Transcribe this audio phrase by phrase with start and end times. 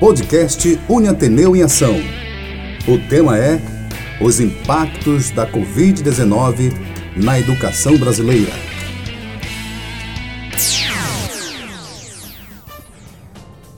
[0.00, 1.94] Podcast Uniateneu em Ação.
[2.86, 3.60] O tema é
[4.20, 6.72] Os impactos da Covid-19
[7.16, 8.52] na educação brasileira.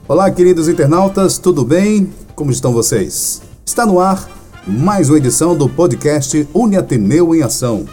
[0.07, 2.09] Olá, queridos internautas, tudo bem?
[2.35, 3.41] Como estão vocês?
[3.65, 4.27] Está no ar
[4.65, 7.85] mais uma edição do podcast Uniateneu em Ação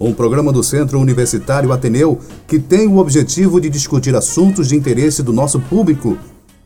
[0.00, 5.22] um programa do Centro Universitário Ateneu que tem o objetivo de discutir assuntos de interesse
[5.22, 6.16] do nosso público,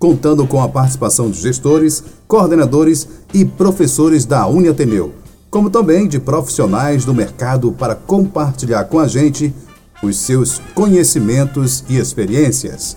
[0.03, 5.13] contando com a participação de gestores, coordenadores e professores da Uniateneu,
[5.49, 9.55] como também de profissionais do mercado para compartilhar com a gente
[10.03, 12.97] os seus conhecimentos e experiências.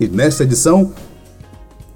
[0.00, 0.90] E nesta edição,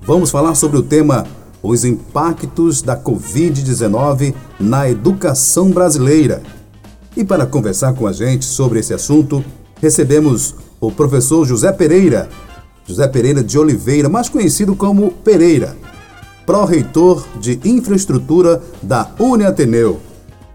[0.02, 1.27] vamos falar sobre o tema
[1.62, 6.42] Os impactos da Covid-19 na educação brasileira.
[7.16, 9.42] E para conversar com a gente sobre esse assunto,
[9.80, 12.28] recebemos o professor José Pereira,
[12.92, 15.74] José Pereira de Oliveira, mais conhecido como Pereira,
[16.45, 19.98] pró-reitor de infraestrutura da Uniateneu.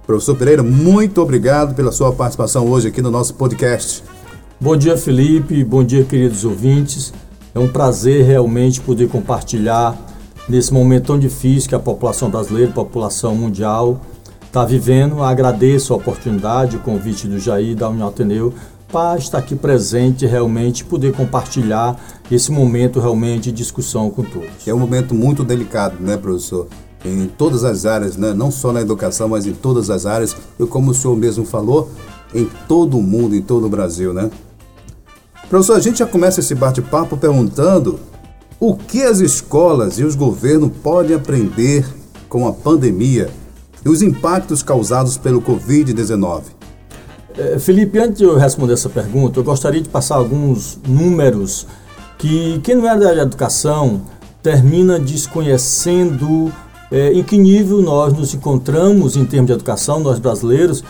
[0.05, 4.03] Professor Pereira, muito obrigado pela sua participação hoje aqui no nosso podcast.
[4.61, 5.63] Bom dia, Felipe.
[5.63, 7.11] Bom dia, queridos ouvintes.
[7.55, 9.97] É um prazer realmente poder compartilhar
[10.47, 13.99] nesse momento tão difícil que a população brasileira, a população mundial,
[14.45, 15.23] está vivendo.
[15.23, 18.53] Agradeço a oportunidade, o convite do Jair da União Ateneu
[18.91, 21.99] para estar aqui presente realmente poder compartilhar
[22.31, 24.49] esse momento realmente de discussão com todos.
[24.65, 26.67] É um momento muito delicado, né, professor?
[27.05, 28.33] Em todas as áreas, né?
[28.33, 30.35] não só na educação, mas em todas as áreas.
[30.59, 31.91] E como o senhor mesmo falou,
[32.33, 34.29] em todo o mundo, em todo o Brasil, né?
[35.49, 37.99] Professor, a gente já começa esse bate-papo perguntando
[38.59, 41.85] o que as escolas e os governos podem aprender
[42.27, 43.29] com a pandemia
[43.85, 46.56] e os impactos causados pelo Covid-19.
[47.37, 51.67] É, Felipe, antes de eu responder essa pergunta, eu gostaria de passar alguns números
[52.17, 54.01] que quem não é da educação
[54.41, 56.51] termina desconhecendo
[56.91, 60.83] é, em que nível nós nos encontramos em termos de educação, nós brasileiros,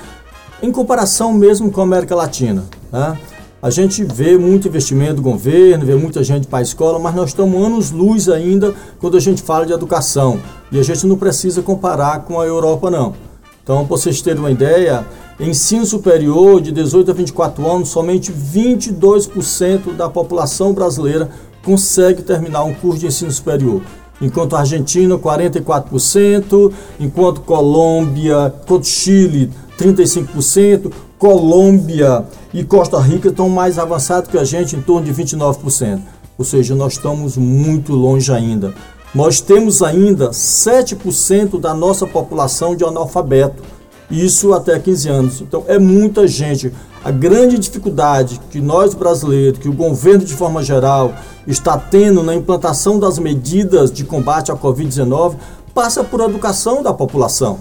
[0.62, 2.64] em comparação mesmo com a América Latina.
[2.92, 3.18] Né?
[3.62, 7.32] A gente vê muito investimento do governo, vê muita gente para a escola, mas nós
[7.32, 10.40] estamos anos luz ainda quando a gente fala de educação.
[10.72, 13.16] E a gente não precisa comparar com a Europa, não.
[13.64, 15.06] Então, para vocês terem uma ideia,
[15.40, 21.30] ensino superior de 18 a 24 anos, somente 22% da população brasileira
[21.64, 23.82] consegue terminar um curso de ensino superior.
[24.22, 34.30] Enquanto Argentina, 44%, enquanto Colômbia, enquanto Chile, 35%, Colômbia e Costa Rica estão mais avançados
[34.30, 36.00] que a gente, em torno de 29%.
[36.38, 38.74] Ou seja, nós estamos muito longe ainda.
[39.14, 43.64] Nós temos ainda 7% da nossa população de analfabeto,
[44.10, 45.42] isso até 15 anos.
[45.42, 46.72] Então é muita gente.
[47.04, 51.14] A grande dificuldade que nós brasileiros, que o governo de forma geral
[51.46, 55.36] está tendo na implantação das medidas de combate à Covid-19
[55.74, 57.60] passa por educação da população.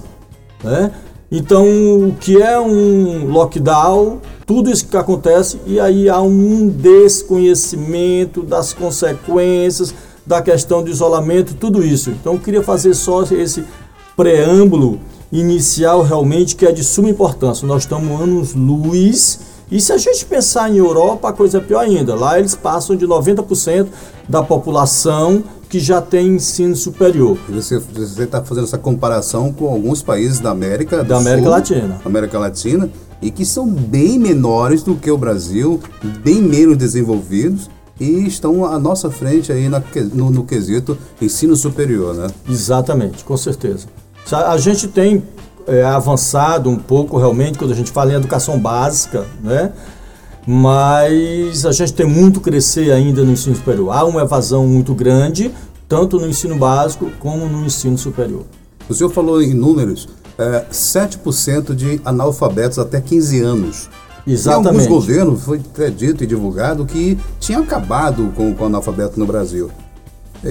[0.64, 0.90] Né?
[1.30, 8.42] Então, o que é um lockdown, tudo isso que acontece, e aí há um desconhecimento
[8.42, 12.10] das consequências da questão do isolamento, tudo isso.
[12.10, 13.64] Então, eu queria fazer só esse
[14.16, 14.98] preâmbulo
[15.30, 17.66] inicial realmente que é de suma importância.
[17.66, 21.80] Nós estamos anos luz e se a gente pensar em Europa, a coisa é pior
[21.80, 22.14] ainda.
[22.14, 23.88] Lá eles passam de 90%
[24.28, 27.36] da população que já tem ensino superior.
[27.48, 27.82] Você
[28.22, 32.00] está fazendo essa comparação com alguns países da América da América Sul, Latina.
[32.04, 35.80] América Latina e que são bem menores do que o Brasil,
[36.22, 39.82] bem menos desenvolvidos e estão à nossa frente aí na,
[40.12, 42.28] no, no quesito ensino superior, né?
[42.48, 43.86] Exatamente, com certeza.
[44.32, 45.22] A gente tem
[45.66, 49.72] é, avançado um pouco realmente quando a gente fala em educação básica, né?
[50.46, 53.90] mas a gente tem muito crescer ainda no ensino superior.
[53.90, 55.50] Há uma evasão muito grande,
[55.88, 58.44] tanto no ensino básico como no ensino superior.
[58.88, 63.90] O senhor falou em números, é, 7% de analfabetos até 15 anos.
[64.24, 64.66] Exatamente.
[64.66, 65.60] Em alguns governos foi
[65.90, 69.70] dito e divulgado que tinha acabado com, com o analfabeto no Brasil.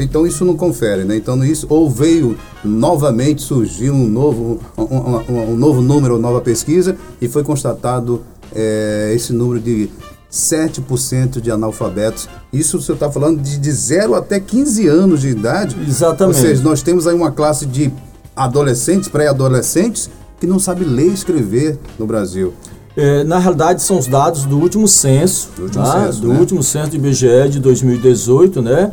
[0.03, 1.15] Então isso não confere, né?
[1.15, 6.95] Então isso ou veio novamente surgiu um novo um, um, um novo número, nova pesquisa
[7.21, 9.89] e foi constatado é, esse número de
[10.31, 12.27] 7% de analfabetos.
[12.51, 15.77] Isso você está falando de, de 0 até 15 anos de idade.
[15.87, 16.37] Exatamente.
[16.37, 17.91] Ou seja, nós temos aí uma classe de
[18.35, 20.09] adolescentes, pré-adolescentes,
[20.39, 22.53] que não sabe ler e escrever no Brasil.
[22.97, 26.05] É, na realidade, são os dados do último censo, do último, tá?
[26.05, 26.39] censo, do né?
[26.39, 28.91] último censo do IBGE de 2018, né?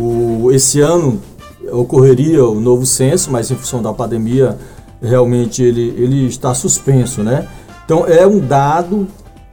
[0.00, 1.20] O, esse ano
[1.70, 4.56] ocorreria o novo censo, mas em função da pandemia,
[5.02, 7.46] realmente ele, ele está suspenso, né?
[7.84, 9.06] Então é um dado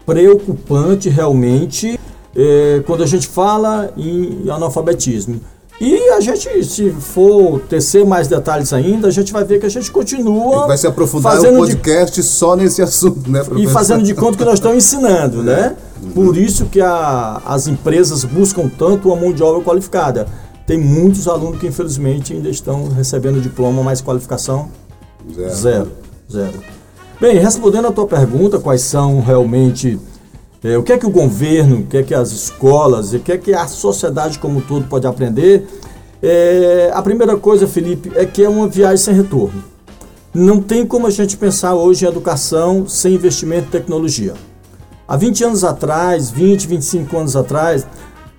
[0.05, 1.99] preocupante realmente
[2.35, 5.41] é, quando a gente fala em analfabetismo.
[5.79, 9.69] E a gente, se for tecer mais detalhes ainda, a gente vai ver que a
[9.69, 10.65] gente continua.
[10.65, 12.23] Vai se aprofundar um podcast de...
[12.25, 13.69] só nesse assunto, né, professor?
[13.69, 15.75] E fazendo de conta que nós estamos ensinando, né?
[16.01, 16.11] Uhum.
[16.11, 20.27] Por isso que a, as empresas buscam tanto uma mão de obra qualificada.
[20.65, 24.69] Tem muitos alunos que, infelizmente, ainda estão recebendo diploma, mas qualificação
[25.33, 25.55] zero.
[25.55, 25.91] Zero.
[26.31, 26.59] zero.
[27.19, 29.99] Bem, respondendo a tua pergunta, quais são realmente
[30.63, 33.31] é, o que é que o governo, o que é que as escolas, o que
[33.31, 35.67] é que a sociedade como um todo pode aprender?
[36.21, 39.63] É, a primeira coisa, Felipe, é que é uma viagem sem retorno.
[40.33, 44.33] Não tem como a gente pensar hoje em educação sem investimento em tecnologia.
[45.07, 47.88] Há 20 anos atrás, 20, 25 anos atrás,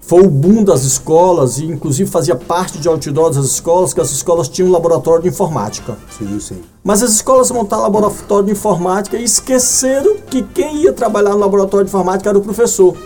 [0.03, 4.11] foi o boom das escolas e inclusive fazia parte de outdoor das escolas, que as
[4.11, 5.97] escolas tinham um laboratório de informática.
[6.11, 6.61] Sim, sim.
[6.85, 11.87] Mas as escolas montaram laboratório de informática e esqueceram que quem ia trabalhar no laboratório
[11.87, 12.97] de informática era o professor.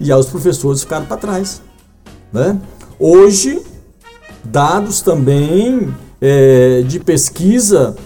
[0.00, 1.60] E aí os professores ficaram para trás.
[2.32, 2.58] Né?
[2.98, 3.62] Hoje,
[4.44, 7.96] dados também é, de pesquisa,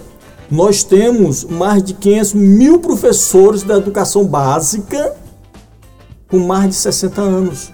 [0.49, 5.15] nós temos mais de 500 mil professores da educação básica
[6.29, 7.71] com mais de 60 anos.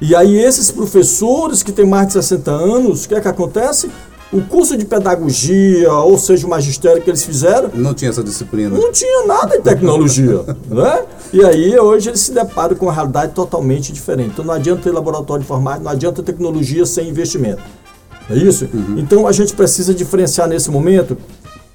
[0.00, 3.90] E aí esses professores que têm mais de 60 anos, o que é que acontece?
[4.32, 7.70] O curso de pedagogia, ou seja, o magistério que eles fizeram...
[7.72, 8.76] Não tinha essa disciplina.
[8.76, 11.04] Não tinha nada de tecnologia, né?
[11.32, 14.30] E aí hoje eles se deparam com uma realidade totalmente diferente.
[14.32, 17.62] Então não adianta ter laboratório de informática, não adianta tecnologia sem investimento.
[18.28, 18.68] É isso?
[18.74, 18.98] Uhum.
[18.98, 21.16] Então a gente precisa diferenciar nesse momento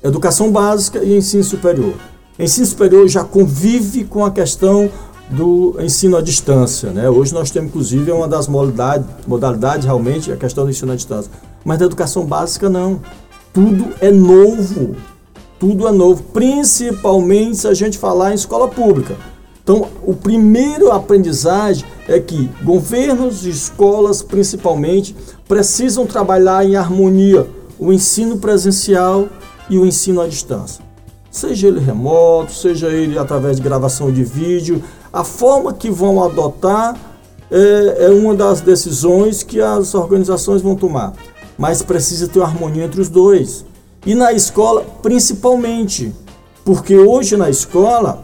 [0.03, 1.93] educação básica e ensino superior.
[2.39, 4.89] Ensino superior já convive com a questão
[5.29, 6.91] do ensino à distância.
[6.91, 7.09] Né?
[7.09, 11.31] Hoje nós temos, inclusive, uma das modalidades, modalidades realmente a questão do ensino à distância.
[11.63, 12.99] Mas da educação básica, não.
[13.53, 14.95] Tudo é novo.
[15.59, 19.15] Tudo é novo, principalmente se a gente falar em escola pública.
[19.63, 25.15] Então, o primeiro aprendizagem é que governos e escolas, principalmente,
[25.47, 29.29] precisam trabalhar em harmonia o ensino presencial
[29.69, 30.83] e o ensino à distância.
[31.29, 36.95] Seja ele remoto, seja ele através de gravação de vídeo, a forma que vão adotar
[37.49, 41.13] é, é uma das decisões que as organizações vão tomar.
[41.57, 43.65] Mas precisa ter uma harmonia entre os dois.
[44.05, 46.13] E na escola, principalmente.
[46.65, 48.23] Porque hoje na escola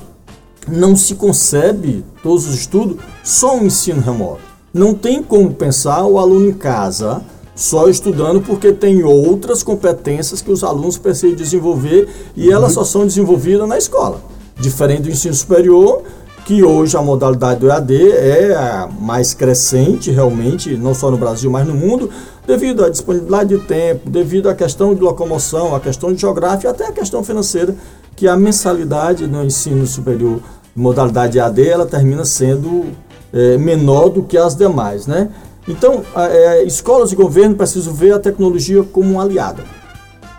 [0.68, 4.42] não se concebe, todos os estudos, só um ensino remoto.
[4.74, 7.24] Não tem como pensar o aluno em casa
[7.58, 13.04] só estudando porque tem outras competências que os alunos precisam desenvolver e elas só são
[13.04, 14.22] desenvolvidas na escola.
[14.60, 16.04] Diferente do ensino superior,
[16.46, 21.50] que hoje a modalidade do EAD é a mais crescente realmente, não só no Brasil,
[21.50, 22.12] mas no mundo,
[22.46, 26.86] devido à disponibilidade de tempo, devido à questão de locomoção, à questão de geografia, até
[26.86, 27.76] a questão financeira,
[28.16, 30.40] que a mensalidade no ensino superior,
[30.76, 32.86] modalidade EAD, ela termina sendo
[33.34, 35.30] é, menor do que as demais, né?
[35.68, 39.64] Então, é, escolas e governo precisam ver a tecnologia como uma aliada.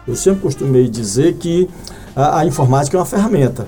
[0.06, 1.68] Eu sempre costumei dizer que
[2.16, 3.66] a, a informática é uma ferramenta,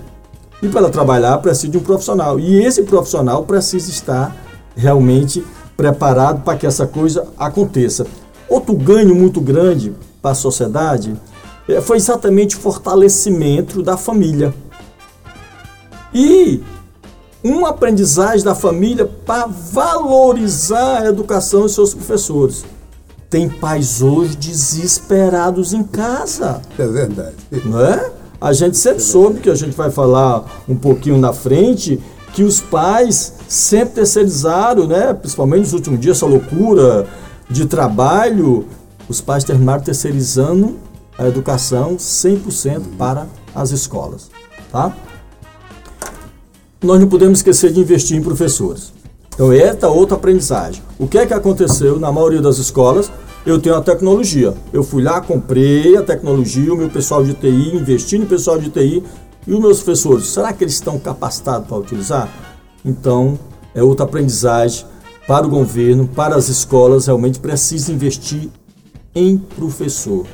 [0.62, 2.38] e para trabalhar precisa de um profissional.
[2.38, 4.36] E esse profissional precisa estar
[4.76, 5.44] realmente
[5.76, 8.06] preparado para que essa coisa aconteça.
[8.48, 11.16] Outro ganho muito grande para a sociedade
[11.68, 14.52] eh, foi exatamente o fortalecimento da família.
[16.12, 16.62] E
[17.42, 22.64] uma aprendizagem da família para valorizar a educação e seus professores.
[23.28, 26.60] Tem pais hoje desesperados em casa.
[26.78, 27.36] É verdade.
[27.64, 28.10] Não é?
[28.40, 32.00] A gente sempre soube que a gente vai falar um pouquinho na frente
[32.32, 35.12] que os pais sempre terceirizaram, né?
[35.14, 37.06] Principalmente nos últimos dias, essa loucura
[37.48, 38.66] de trabalho,
[39.08, 40.76] os pais terminaram terceirizando
[41.18, 44.30] a educação 100% para as escolas,
[44.70, 44.94] tá?
[46.82, 48.92] Nós não podemos esquecer de investir em professores.
[49.34, 50.82] Então, esta outra aprendizagem.
[50.98, 53.10] O que é que aconteceu na maioria das escolas?
[53.44, 54.54] eu tenho a tecnologia.
[54.72, 58.68] Eu fui lá, comprei a tecnologia, o meu pessoal de TI, investi no pessoal de
[58.70, 59.02] TI
[59.46, 62.28] e os meus professores, será que eles estão capacitados para utilizar?
[62.84, 63.38] Então,
[63.74, 64.84] é outra aprendizagem
[65.26, 68.50] para o governo, para as escolas, realmente precisa investir
[69.14, 70.26] em professor.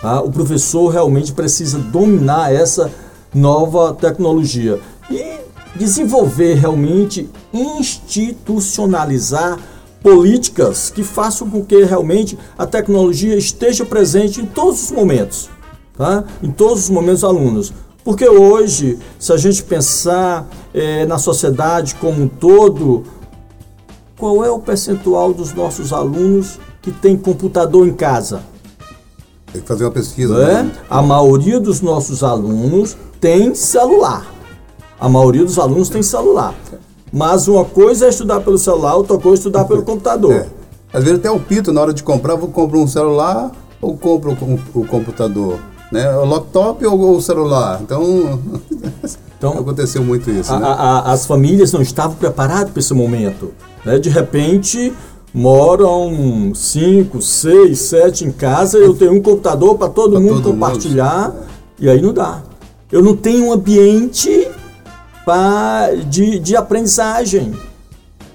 [0.00, 0.20] Tá?
[0.20, 2.90] O professor realmente precisa dominar essa
[3.32, 4.80] nova tecnologia
[5.10, 5.45] e
[5.76, 9.58] desenvolver realmente, institucionalizar
[10.02, 15.50] políticas que façam com que realmente a tecnologia esteja presente em todos os momentos,
[15.96, 16.24] tá?
[16.42, 17.72] em todos os momentos alunos.
[18.04, 23.02] Porque hoje, se a gente pensar é, na sociedade como um todo,
[24.16, 28.42] qual é o percentual dos nossos alunos que tem computador em casa?
[29.52, 30.36] Tem que fazer uma pesquisa.
[30.36, 30.62] É?
[30.62, 30.72] Né?
[30.88, 34.35] A maioria dos nossos alunos tem celular.
[34.98, 36.54] A maioria dos alunos tem celular.
[37.12, 40.32] Mas uma coisa é estudar pelo celular, outra coisa é estudar pelo computador.
[40.32, 40.46] É.
[40.92, 44.32] Às vezes até o pito na hora de comprar, vou comprar um celular ou compro
[44.32, 45.58] o, o computador,
[45.92, 46.10] né?
[46.16, 47.80] O laptop ou o celular.
[47.82, 48.40] Então,
[49.36, 50.52] então aconteceu muito isso.
[50.52, 50.66] A, né?
[50.66, 53.52] a, as famílias não estavam preparadas para esse momento.
[53.84, 53.98] Né?
[53.98, 54.92] De repente
[55.32, 60.52] moram cinco, seis, sete em casa, eu tenho um computador para todo pra mundo todo
[60.52, 61.46] compartilhar mundo.
[61.78, 62.42] e aí não dá.
[62.90, 64.48] Eu não tenho um ambiente
[65.26, 67.52] pra, de, de aprendizagem.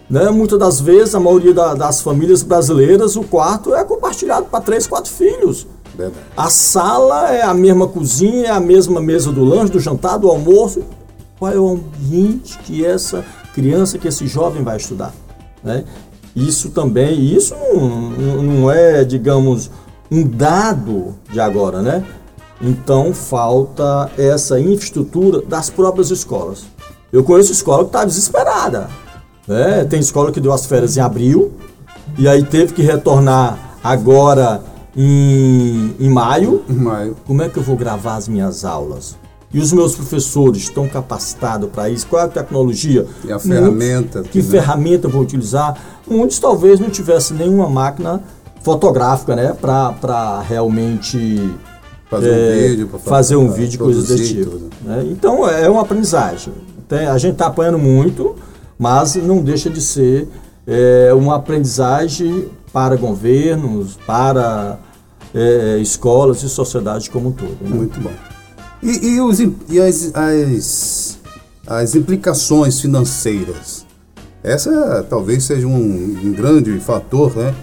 [0.09, 0.29] Né?
[0.29, 4.85] Muitas das vezes, a maioria da, das famílias brasileiras, o quarto é compartilhado para três,
[4.85, 5.65] quatro filhos.
[5.95, 6.25] Verdade.
[6.35, 10.27] A sala é a mesma cozinha, é a mesma mesa do lanche, do jantar, do
[10.27, 10.83] almoço.
[11.39, 15.13] Qual é o ambiente que essa criança, que esse jovem vai estudar?
[15.63, 15.85] Né?
[16.35, 19.71] Isso também, isso não, não é, digamos,
[20.11, 22.05] um dado de agora, né?
[22.61, 26.65] Então falta essa infraestrutura das próprias escolas.
[27.11, 28.89] Eu conheço escola que está desesperada.
[29.47, 29.83] Né?
[29.85, 31.51] Tem escola que deu as férias em abril
[32.17, 34.63] e aí teve que retornar agora
[34.95, 36.63] em, em maio.
[36.69, 37.17] Em maio.
[37.25, 39.17] Como é que eu vou gravar as minhas aulas?
[39.53, 42.07] E os meus professores estão capacitados para isso?
[42.07, 43.05] Qual é a tecnologia?
[43.25, 44.19] E a ferramenta?
[44.19, 44.49] Muitos, que né?
[44.49, 45.77] ferramenta eu vou utilizar?
[46.07, 48.23] Muitos talvez não tivessem nenhuma máquina
[48.61, 49.53] fotográfica, né?
[49.59, 51.51] Para realmente
[52.09, 54.69] fazer é, um vídeo, fazer um vídeo, coisas desse tipo.
[54.83, 55.05] Né?
[55.11, 56.53] Então é uma aprendizagem.
[56.91, 58.35] Tem, a gente está apanhando muito,
[58.77, 60.27] mas não deixa de ser
[60.67, 64.77] é, uma aprendizagem para governos, para
[65.33, 67.55] é, escolas e sociedade como um todo.
[67.61, 67.69] Né?
[67.69, 68.11] Muito bom.
[68.83, 71.17] E, e, os, e as, as,
[71.65, 73.85] as, implicações financeiras?
[74.43, 77.55] Essa talvez seja um, um grande fator né,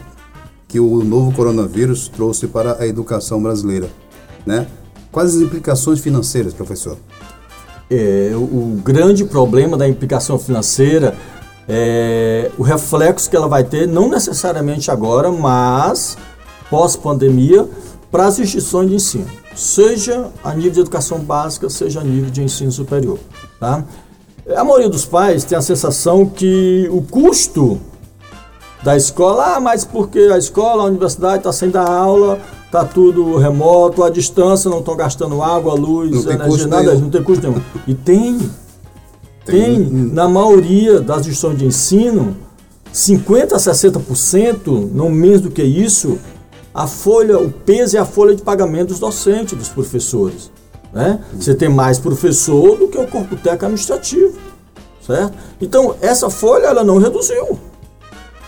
[0.67, 3.91] que o novo coronavírus trouxe para a educação brasileira.
[4.47, 4.67] Né?
[5.13, 6.97] Quais as implicações financeiras, professor?
[7.91, 11.17] É, o, grande problema da implicação financeira
[11.69, 16.17] é o reflexo que ela vai ter, não necessariamente agora, mas
[16.69, 17.67] pós-pandemia,
[18.11, 22.43] para as instituições de ensino seja a nível de educação básica, seja a nível de
[22.43, 23.19] ensino superior.
[23.59, 23.85] Tá?
[24.57, 27.81] A maioria dos pais tem a sensação que o custo
[28.83, 33.37] da escola, ah, mas porque a escola, a universidade está sem dar aula, está tudo
[33.37, 37.01] remoto, à distância, não estão gastando água, luz, energia, nada, nenhum.
[37.01, 37.63] não tem custo nenhum.
[37.87, 38.39] E tem,
[39.45, 42.37] tem, tem na maioria das instituições de ensino,
[42.93, 46.19] 50% a 60%, não menos do que isso,
[46.75, 50.51] a folha, o peso e a folha de pagamento dos docentes, dos professores.
[50.93, 51.21] Né?
[51.35, 54.39] Você tem mais professor do que o corpo técnico administrativo,
[55.05, 55.33] certo?
[55.61, 57.59] Então, essa folha ela não reduziu.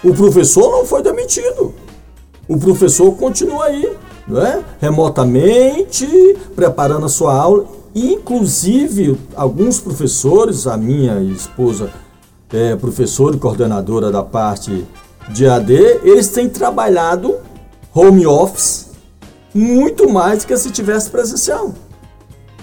[0.05, 1.75] O professor não foi demitido.
[2.49, 3.97] O professor continua aí,
[4.31, 4.65] né?
[4.81, 6.07] remotamente,
[6.55, 7.65] preparando a sua aula.
[7.95, 11.91] Inclusive, alguns professores, a minha esposa
[12.53, 14.87] é professora e coordenadora da parte
[15.29, 15.73] de AD,
[16.03, 17.37] eles têm trabalhado
[17.95, 18.91] home office
[19.55, 21.73] muito mais do que se tivesse presencial.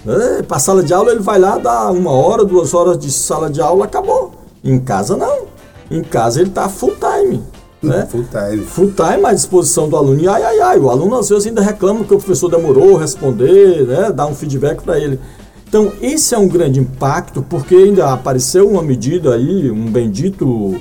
[0.06, 3.50] É, para sala de aula ele vai lá, dá uma hora, duas horas de sala
[3.50, 4.32] de aula, acabou.
[4.62, 5.46] Em casa não.
[5.90, 7.42] Em casa ele está full time.
[7.82, 8.06] Né?
[8.10, 8.64] Full time.
[8.64, 10.20] Full time à disposição do aluno.
[10.20, 13.00] E ai, ai, ai, o aluno às vezes ainda reclama que o professor demorou a
[13.00, 14.12] responder, né?
[14.12, 15.20] dar um feedback para ele.
[15.68, 20.80] Então, esse é um grande impacto, porque ainda apareceu uma medida aí, um bendito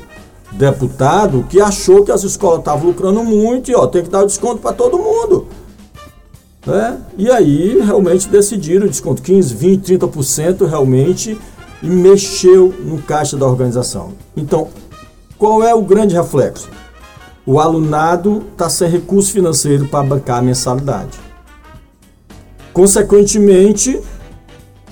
[0.54, 4.62] deputado que achou que as escolas estavam lucrando muito e ó, tem que dar desconto
[4.62, 5.48] para todo mundo.
[6.66, 6.98] Né?
[7.18, 11.38] E aí realmente decidiram desconto 15, 20, 30% realmente
[11.84, 14.14] e mexeu no caixa da organização.
[14.36, 14.70] Então,
[15.38, 16.70] qual é o grande reflexo?
[17.50, 21.18] O alunado está sem recurso financeiro para bancar a mensalidade.
[22.74, 24.02] Consequentemente,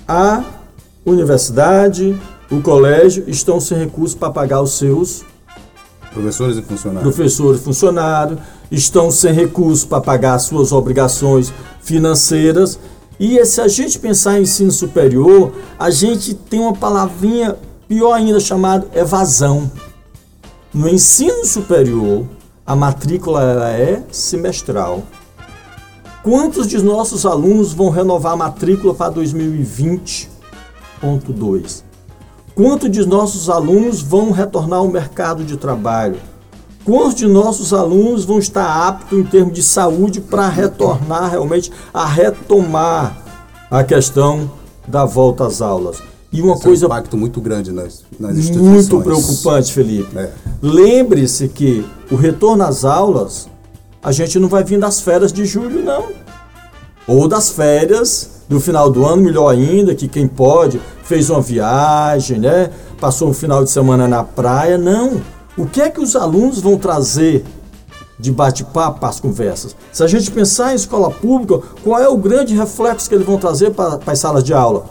[0.08, 0.42] a
[1.06, 2.18] universidade,
[2.50, 5.26] o colégio estão sem recurso para pagar os seus
[6.14, 7.14] Professores e funcionários.
[7.14, 8.40] Professores e funcionários
[8.72, 12.80] estão sem recursos para pagar suas obrigações financeiras.
[13.20, 18.40] E se a gente pensar em ensino superior, a gente tem uma palavrinha pior ainda
[18.40, 19.70] chamada evasão.
[20.74, 22.26] No ensino superior,
[22.66, 25.04] a matrícula ela é semestral.
[26.24, 31.84] Quantos de nossos alunos vão renovar a matrícula para 2020.2?
[32.56, 36.18] Quantos de nossos alunos vão retornar ao mercado de trabalho?
[36.84, 42.04] Quantos de nossos alunos vão estar aptos em termos de saúde para retornar realmente a
[42.06, 43.18] retomar
[43.70, 44.50] a questão
[44.88, 46.02] da volta às aulas?
[46.32, 46.86] E uma Isso coisa.
[46.86, 48.90] É um impacto muito grande nas, nas instituições.
[48.90, 50.18] Muito preocupante, Felipe.
[50.18, 50.32] É.
[50.62, 53.48] Lembre-se que o retorno às aulas,
[54.04, 56.10] a gente não vai vir das férias de julho, não.
[57.08, 62.40] Ou das férias do final do ano, melhor ainda, que quem pode fez uma viagem,
[62.40, 62.72] né?
[63.00, 64.78] Passou um final de semana na praia.
[64.78, 65.22] Não.
[65.58, 67.46] O que é que os alunos vão trazer
[68.18, 69.76] de bate-papo para as conversas.
[69.92, 73.38] Se a gente pensar em escola pública, qual é o grande reflexo que eles vão
[73.38, 74.86] trazer para, para as salas de aula?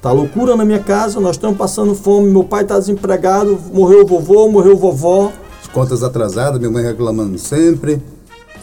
[0.00, 4.06] Tá loucura na minha casa, nós estamos passando fome, meu pai está desempregado, morreu o
[4.06, 5.30] vovô, morreu a vovó.
[5.60, 8.02] As contas atrasadas, minha mãe reclamando sempre.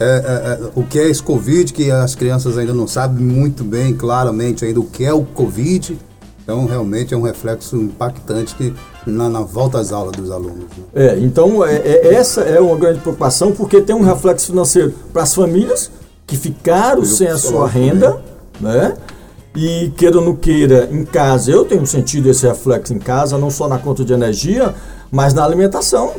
[0.00, 3.62] É, é, é, o que é esse Covid, que as crianças ainda não sabem muito
[3.62, 5.96] bem, claramente, ainda o que é o Covid.
[6.42, 8.74] Então, realmente é um reflexo impactante que,
[9.06, 10.64] na, na volta às aulas dos alunos.
[10.76, 10.84] Né?
[10.94, 15.22] É, então, é, é, essa é uma grande preocupação, porque tem um reflexo financeiro para
[15.22, 15.88] as famílias
[16.26, 18.20] que ficaram sem a sua renda,
[18.60, 18.96] né?
[19.60, 23.50] E queira ou não queira, em casa, eu tenho sentido esse reflexo em casa, não
[23.50, 24.72] só na conta de energia,
[25.10, 26.12] mas na alimentação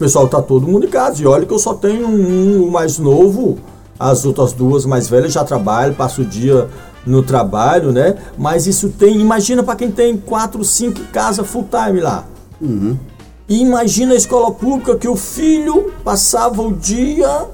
[0.00, 1.22] pessoal tá todo mundo em casa.
[1.22, 3.58] E olha que eu só tenho um, um mais novo,
[3.98, 6.68] as outras duas mais velhas já trabalham, passo o dia
[7.06, 8.16] no trabalho, né?
[8.38, 12.24] Mas isso tem, imagina para quem tem quatro, cinco casas full time lá.
[12.58, 12.96] Uhum.
[13.46, 17.46] E imagina a escola pública que o filho passava o dia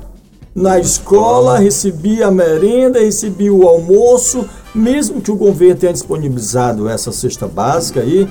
[0.55, 7.11] na escola, recebia a merenda, recebia o almoço, mesmo que o governo tenha disponibilizado essa
[7.11, 8.29] cesta básica aí,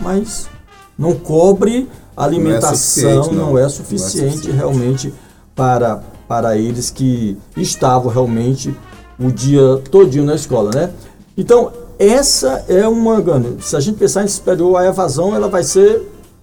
[0.00, 0.48] mas
[0.96, 2.70] não cobre alimentação
[3.10, 3.50] não é suficiente, não.
[3.50, 5.14] Não é suficiente, não é suficiente realmente
[5.54, 8.74] para, para eles que estavam realmente
[9.18, 10.90] o dia todinho na escola, né?
[11.36, 13.22] Então, essa é uma...
[13.60, 16.02] Se a gente pensar em superior, a evasão ela vai ser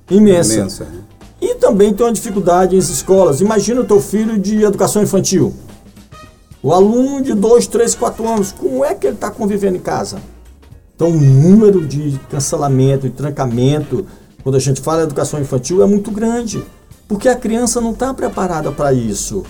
[0.09, 0.53] imensa.
[0.55, 0.83] imensa.
[0.83, 0.99] Né?
[1.41, 3.41] E também tem uma dificuldade nas escolas.
[3.41, 5.53] Imagina o teu filho de educação infantil.
[6.67, 10.17] O aluno de 2, 3, 4 anos, como é que ele está convivendo em casa?
[10.93, 14.05] Então, o número de cancelamento, de trancamento,
[14.43, 16.61] quando a gente fala educação infantil, é muito grande,
[17.07, 19.45] porque a criança não está preparada para isso.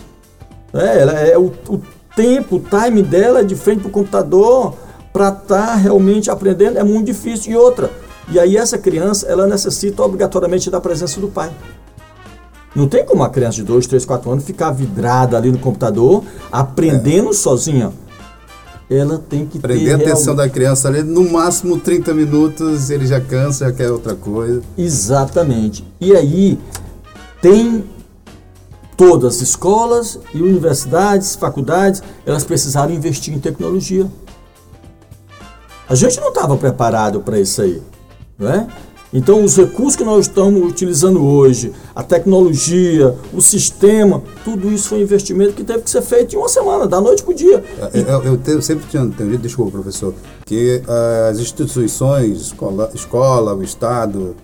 [0.71, 1.81] É, ela é o, o,
[2.15, 4.75] tempo, o time dela de frente para o computador
[5.11, 7.51] para estar tá realmente aprendendo é muito difícil.
[7.51, 7.89] E outra,
[8.29, 11.49] e aí essa criança, ela necessita obrigatoriamente da presença do pai.
[12.77, 16.23] Não tem como uma criança de 2, 3, 4 anos ficar vidrada ali no computador,
[16.51, 17.33] aprendendo é.
[17.33, 17.91] sozinha
[18.89, 20.47] ela tem que Prender a atenção realmente...
[20.47, 24.61] da criança ali, no máximo 30 minutos, ele já cansa, já quer outra coisa.
[24.77, 25.83] Exatamente.
[25.99, 26.57] E aí
[27.41, 27.83] tem
[28.95, 34.07] todas as escolas e universidades, faculdades, elas precisaram investir em tecnologia.
[35.89, 37.81] A gente não estava preparado para isso aí,
[38.39, 38.67] não é?
[39.13, 45.01] Então, os recursos que nós estamos utilizando hoje, a tecnologia, o sistema, tudo isso foi
[45.01, 47.63] investimento que teve que ser feito em uma semana, da noite para o dia.
[47.93, 50.13] É, eu, eu, eu sempre tinha entendido, desculpa, professor,
[50.45, 54.35] que uh, as instituições, escola, escola, o Estado,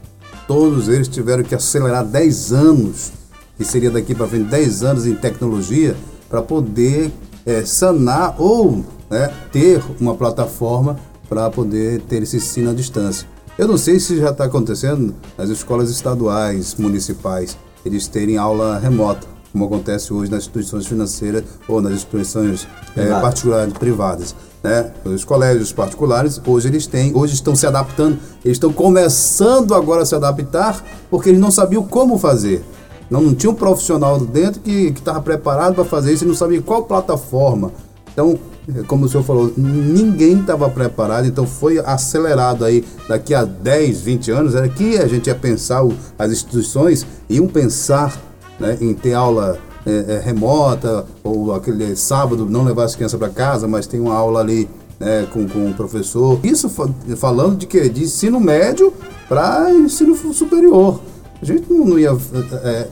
[0.48, 3.12] todos eles tiveram que acelerar 10 anos,
[3.58, 5.96] que seria daqui para frente 10 anos em tecnologia,
[6.30, 7.12] para poder
[7.46, 10.98] é, sanar ou né, ter uma plataforma
[11.28, 13.28] para poder ter esse ensino à distância.
[13.56, 19.28] Eu não sei se já está acontecendo nas escolas estaduais, municipais, eles terem aula remota,
[19.52, 24.36] como acontece hoje nas instituições financeiras ou nas instituições é, particulares privadas.
[24.64, 24.92] Né?
[25.06, 30.06] Os colégios particulares, hoje eles têm, hoje estão se adaptando, eles estão começando agora a
[30.06, 32.66] se adaptar porque eles não sabiam como fazer.
[33.08, 36.60] Não, não tinha um profissional dentro que estava preparado para fazer isso e não sabia
[36.60, 37.72] qual plataforma.
[38.12, 38.40] Então,
[38.88, 42.84] como o senhor falou, ninguém estava preparado, então foi acelerado aí.
[43.08, 45.86] Daqui a 10, 20 anos, era que a gente ia pensar,
[46.18, 48.18] as instituições iam pensar
[48.60, 53.30] né, em ter aula é, é, remota, ou aquele sábado não levar as crianças para
[53.30, 56.40] casa, mas tem uma aula ali né, com, com o professor.
[56.44, 56.70] Isso
[57.18, 57.90] falando de que?
[57.90, 58.94] De ensino médio
[59.28, 61.02] para ensino superior.
[61.42, 62.18] A gente não, não ia
[62.64, 62.88] é,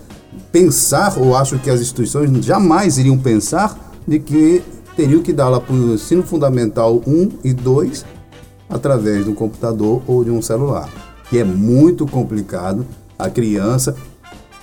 [0.51, 4.61] pensar, ou acho que as instituições jamais iriam pensar, de que
[5.01, 8.05] teriam que lá para o ensino fundamental 1 e 2
[8.69, 10.87] através de um computador ou de um celular,
[11.27, 12.85] que é muito complicado
[13.17, 13.95] a criança.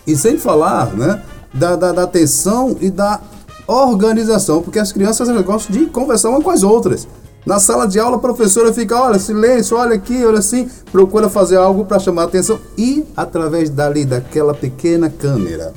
[0.07, 1.21] E sem falar né,
[1.53, 3.21] da, da, da atenção e da
[3.67, 7.09] organização, porque as crianças gostam de conversar uma com as outras.
[7.45, 11.57] Na sala de aula, a professora fica, olha, silêncio, olha aqui, olha assim, procura fazer
[11.57, 15.73] algo para chamar a atenção e através dali, daquela pequena câmera,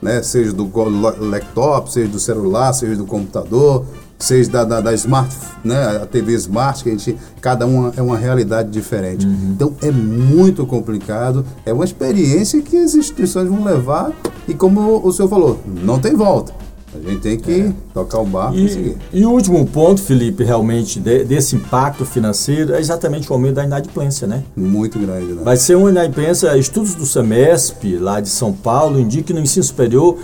[0.00, 0.22] né?
[0.22, 0.70] Seja do
[1.18, 3.84] laptop, seja do celular, seja do computador,
[4.18, 5.98] seja da, da, da, Smart, né?
[6.02, 9.26] A TV Smart, que a gente, cada uma é uma realidade diferente.
[9.26, 9.52] Uhum.
[9.54, 14.12] Então é muito complicado, é uma experiência que as instituições vão levar
[14.48, 16.52] e como o senhor falou, não tem volta.
[16.94, 17.72] A gente tem que é.
[17.92, 18.96] tocar o barco e, e seguir.
[19.12, 23.64] E o último ponto, Felipe, realmente, de, desse impacto financeiro é exatamente o aumento da
[23.64, 24.44] inadimplência, né?
[24.54, 25.42] Muito grande, né?
[25.42, 29.64] Vai ser uma inadimplência, estudos do SEMESP, lá de São Paulo, indicam que no ensino
[29.64, 30.18] superior,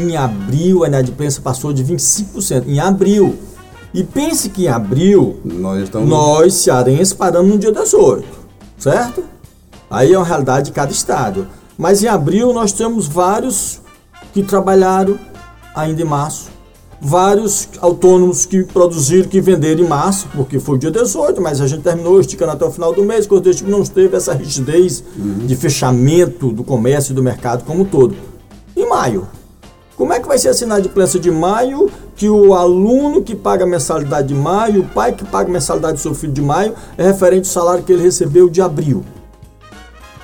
[0.00, 2.64] em abril, a inadimplência passou de 25%.
[2.66, 3.36] Em abril.
[3.92, 6.08] E pense que em abril, nós, estamos...
[6.08, 8.24] nós cearenses, paramos no dia 18,
[8.78, 9.24] certo?
[9.90, 11.46] Aí é uma realidade de cada estado.
[11.78, 13.80] Mas em abril nós temos vários
[14.32, 15.18] que trabalharam
[15.74, 16.48] ainda em março,
[17.00, 21.66] vários autônomos que produziram, que venderam em março, porque foi o dia 18, mas a
[21.66, 25.46] gente terminou esticando até o final do mês, quando tipo não teve essa rigidez uhum.
[25.46, 28.16] de fechamento do comércio e do mercado como um todo.
[28.74, 29.26] Em maio,
[29.96, 34.28] como é que vai ser a inadimplência de maio que o aluno que paga mensalidade
[34.28, 37.52] de maio, o pai que paga mensalidade do seu filho de maio, é referente ao
[37.52, 39.04] salário que ele recebeu de abril?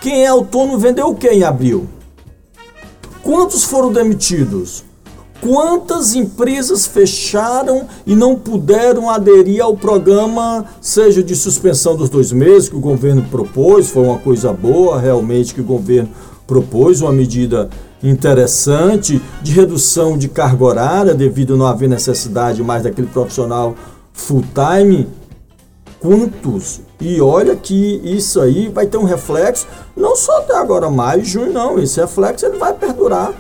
[0.00, 1.88] Quem é autônomo vendeu o que em abril?
[3.22, 4.84] Quantos foram demitidos?
[5.40, 12.68] Quantas empresas fecharam e não puderam aderir ao programa, seja de suspensão dos dois meses
[12.68, 16.10] que o governo propôs, foi uma coisa boa realmente que o governo
[16.46, 17.68] propôs, uma medida
[18.02, 23.74] interessante de redução de carga horária devido a não haver necessidade mais daquele profissional
[24.12, 25.08] full time.
[26.00, 26.80] Quantos?
[27.00, 31.52] E olha que isso aí vai ter um reflexo, não só até agora, maio, junho,
[31.52, 31.78] não.
[31.78, 33.32] Esse reflexo ele vai perdurar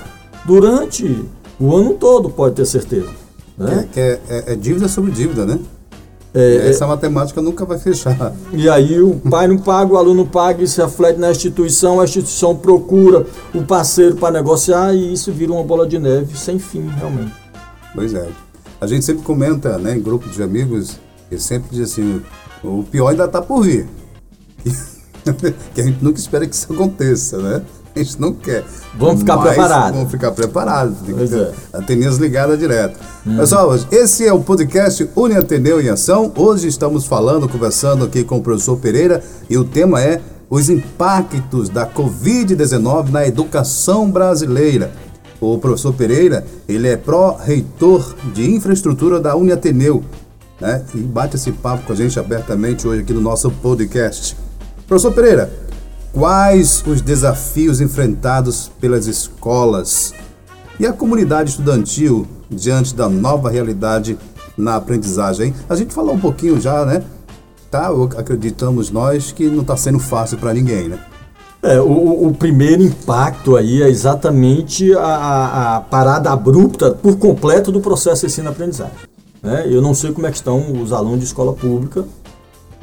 [0.44, 1.24] durante
[1.58, 3.10] o ano todo, pode ter certeza.
[3.58, 3.88] Né?
[3.96, 5.58] É, é, é, é dívida sobre dívida, né?
[6.34, 8.34] É, é, Essa matemática nunca vai fechar.
[8.52, 12.56] E aí o pai não paga, o aluno paga, isso reflete na instituição, a instituição
[12.56, 17.32] procura o parceiro para negociar e isso vira uma bola de neve sem fim, realmente.
[17.94, 18.28] Pois é.
[18.80, 20.98] A gente sempre comenta, né, em grupo de amigos,
[21.30, 22.22] e sempre diz assim,
[22.64, 23.86] o pior ainda está por vir.
[25.74, 27.62] que a gente nunca espera que isso aconteça, né?
[27.94, 28.64] a gente não quer.
[28.94, 29.96] Vamos ficar preparados.
[29.96, 30.96] Vamos ficar preparados.
[31.04, 31.52] Ter é.
[31.72, 32.98] Ateneus ligada direto.
[33.26, 33.36] Hum.
[33.36, 36.32] Pessoal, esse é o podcast Uni Ateneu em Ação.
[36.34, 41.68] Hoje estamos falando, conversando aqui com o professor Pereira e o tema é os impactos
[41.68, 44.90] da Covid-19 na educação brasileira.
[45.40, 50.04] O professor Pereira, ele é pró-reitor de infraestrutura da Uni Ateneu,
[50.60, 50.84] né?
[50.94, 54.36] E bate esse papo com a gente abertamente hoje aqui no nosso podcast.
[54.86, 55.50] Professor Pereira,
[56.12, 60.12] Quais os desafios enfrentados pelas escolas
[60.78, 64.18] e a comunidade estudantil diante da nova realidade
[64.56, 65.54] na aprendizagem?
[65.70, 67.02] A gente falou um pouquinho já, né?
[67.70, 70.98] Tá, acreditamos nós que não está sendo fácil para ninguém, né?
[71.62, 77.80] É, o, o, primeiro impacto aí é exatamente a, a, parada abrupta por completo do
[77.80, 78.92] processo ensino-aprendizagem.
[79.40, 79.66] Né?
[79.66, 82.04] Eu não sei como é que estão os alunos de escola pública,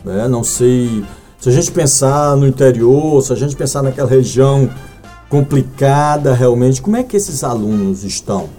[0.03, 0.29] né?
[0.29, 1.03] não sei
[1.39, 4.69] se a gente pensar no interior, se a gente pensar naquela região
[5.29, 8.49] complicada realmente, como é que esses alunos estão?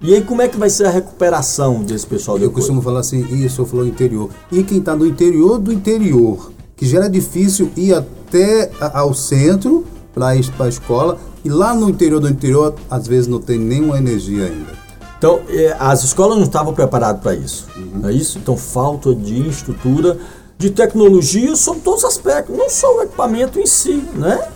[0.00, 2.52] E aí como é que vai ser a recuperação desse pessoal depois?
[2.52, 4.30] Eu costumo falar assim, isso eu falo interior.
[4.50, 9.84] E quem está no interior do interior, que já era difícil ir até ao centro
[10.14, 13.58] para ir para a escola, e lá no interior do interior, às vezes não tem
[13.58, 14.80] nenhuma energia ainda.
[15.18, 17.66] Então, é, as escolas não estavam preparadas para isso.
[17.76, 18.00] Uhum.
[18.00, 18.38] Não é isso?
[18.38, 20.16] Então, falta de estrutura
[20.60, 24.46] de tecnologia sobre todos os aspectos, não só o equipamento em si, né?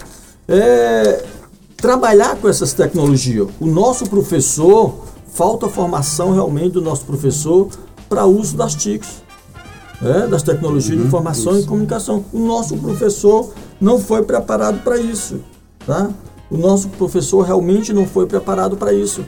[0.46, 1.24] É,
[1.78, 3.48] trabalhar com essas tecnologias.
[3.58, 4.96] O nosso professor,
[5.32, 7.70] falta formação realmente do nosso professor
[8.06, 9.22] para uso das TICs,
[9.98, 10.26] né?
[10.26, 11.62] das tecnologias uhum, de informação isso.
[11.62, 12.22] e comunicação.
[12.34, 15.40] O nosso professor não foi preparado para isso,
[15.86, 16.10] tá?
[16.50, 19.24] O nosso professor realmente não foi preparado para isso.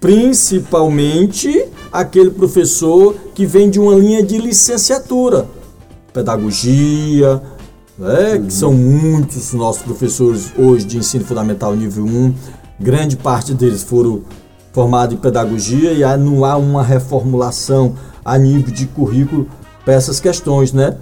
[0.00, 5.46] Principalmente aquele professor que vem de uma linha de licenciatura
[6.14, 7.42] pedagogia,
[7.98, 8.46] né, uhum.
[8.46, 12.34] que são muitos nossos professores hoje de ensino fundamental nível 1,
[12.80, 14.22] grande parte deles foram
[14.72, 19.48] formados em pedagogia e não há uma reformulação a nível de currículo
[19.84, 20.96] para essas questões, né?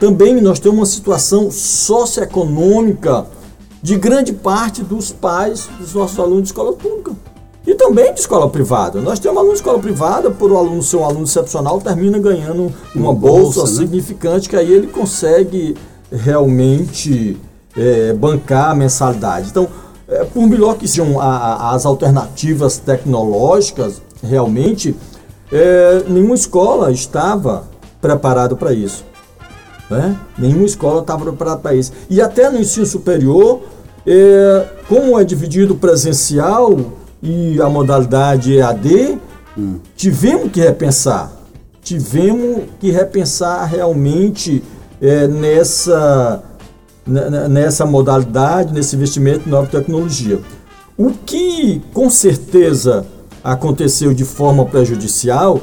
[0.00, 3.26] Também nós temos uma situação socioeconômica
[3.80, 7.12] de grande parte dos pais dos nossos alunos de escola pública.
[7.66, 9.00] E também de escola privada.
[9.00, 12.72] Nós temos aluno de escola privada, por o aluno ser um aluno excepcional, termina ganhando
[12.94, 13.78] uma, uma bolsa, bolsa né?
[13.78, 15.74] significante, que aí ele consegue
[16.12, 17.38] realmente
[17.76, 19.48] é, bancar a mensalidade.
[19.48, 19.66] Então,
[20.06, 24.94] é, por melhor que sejam a, a, as alternativas tecnológicas, realmente,
[25.50, 27.64] é, nenhuma escola estava
[28.00, 29.04] preparada para isso.
[29.88, 30.16] Né?
[30.36, 31.92] Nenhuma escola estava preparada para isso.
[32.10, 33.62] E até no ensino superior,
[34.06, 36.76] é, como é dividido presencial,
[37.24, 39.18] e a modalidade EAD,
[39.56, 39.80] hum.
[39.96, 41.32] tivemos que repensar.
[41.82, 44.62] Tivemos que repensar realmente
[45.00, 46.44] é, nessa,
[47.06, 50.38] nessa modalidade, nesse investimento em nova tecnologia.
[50.98, 53.06] O que com certeza
[53.42, 55.60] aconteceu de forma prejudicial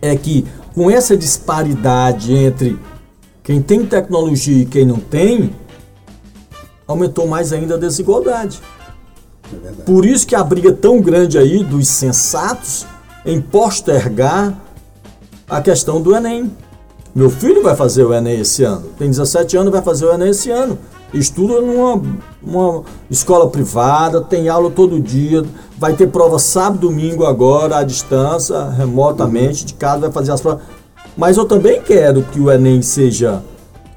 [0.00, 2.78] é que com essa disparidade entre
[3.42, 5.50] quem tem tecnologia e quem não tem,
[6.86, 8.60] aumentou mais ainda a desigualdade.
[9.64, 12.86] É Por isso que a briga tão grande aí dos sensatos
[13.24, 14.54] em postergar
[15.48, 16.50] a questão do Enem.
[17.14, 20.30] Meu filho vai fazer o Enem esse ano, tem 17 anos, vai fazer o Enem
[20.30, 20.78] esse ano.
[21.12, 22.02] estuda numa
[22.42, 25.44] uma escola privada, tem aula todo dia,
[25.78, 30.64] vai ter prova sábado domingo agora, à distância, remotamente, de casa, vai fazer as provas.
[31.16, 33.42] Mas eu também quero que o Enem seja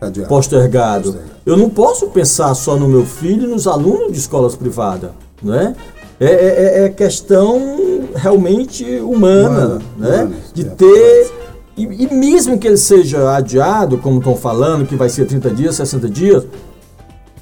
[0.02, 0.28] Adiado.
[0.28, 1.18] postergado.
[1.46, 5.76] Eu não posso pensar só no meu filho e nos alunos de escolas privadas, né?
[6.19, 10.24] É, é, é questão realmente humana, humana né?
[10.24, 11.32] Humana, de é, ter
[11.78, 15.76] e, e, mesmo que ele seja adiado, como estão falando, que vai ser 30 dias,
[15.76, 16.45] 60 dias,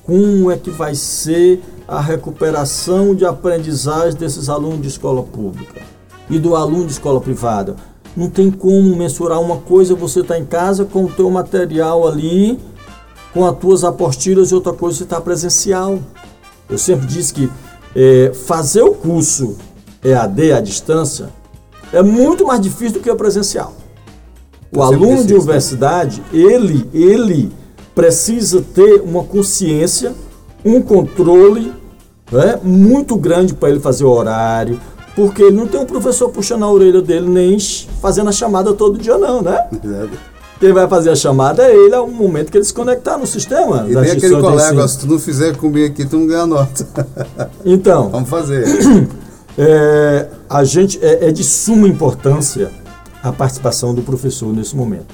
[0.04, 5.82] como é que vai ser a recuperação de aprendizagem desses alunos de escola pública
[6.30, 7.76] e do aluno de escola privada?
[8.18, 12.60] Não tem como mensurar uma coisa, você está em casa com o teu material ali,
[13.34, 16.00] com as tuas apostilas e outra coisa você está presencial.
[16.68, 17.52] Eu sempre disse que
[17.96, 19.58] é, fazer o curso
[20.04, 21.30] EAD à distância
[21.92, 23.74] é muito mais difícil do que o presencial.
[24.76, 27.52] O aluno de universidade, ele, ele
[27.94, 30.14] precisa ter uma consciência,
[30.66, 31.72] um controle
[32.32, 34.80] né, muito grande para ele fazer o horário,
[35.16, 37.58] porque ele não tem um professor puxando a orelha dele, nem
[38.02, 39.68] fazendo a chamada todo dia, não, né?
[40.60, 43.28] Quem vai fazer a chamada é ele, é o momento que ele se conectar no
[43.28, 43.86] sistema.
[43.88, 46.88] E nem aquele colega, se tu não fizer comigo aqui, tu não ganha nota.
[47.66, 48.10] Então.
[48.10, 48.66] Vamos fazer.
[49.56, 52.72] É, a gente, é, é de suma importância
[53.22, 55.14] a participação do professor nesse momento.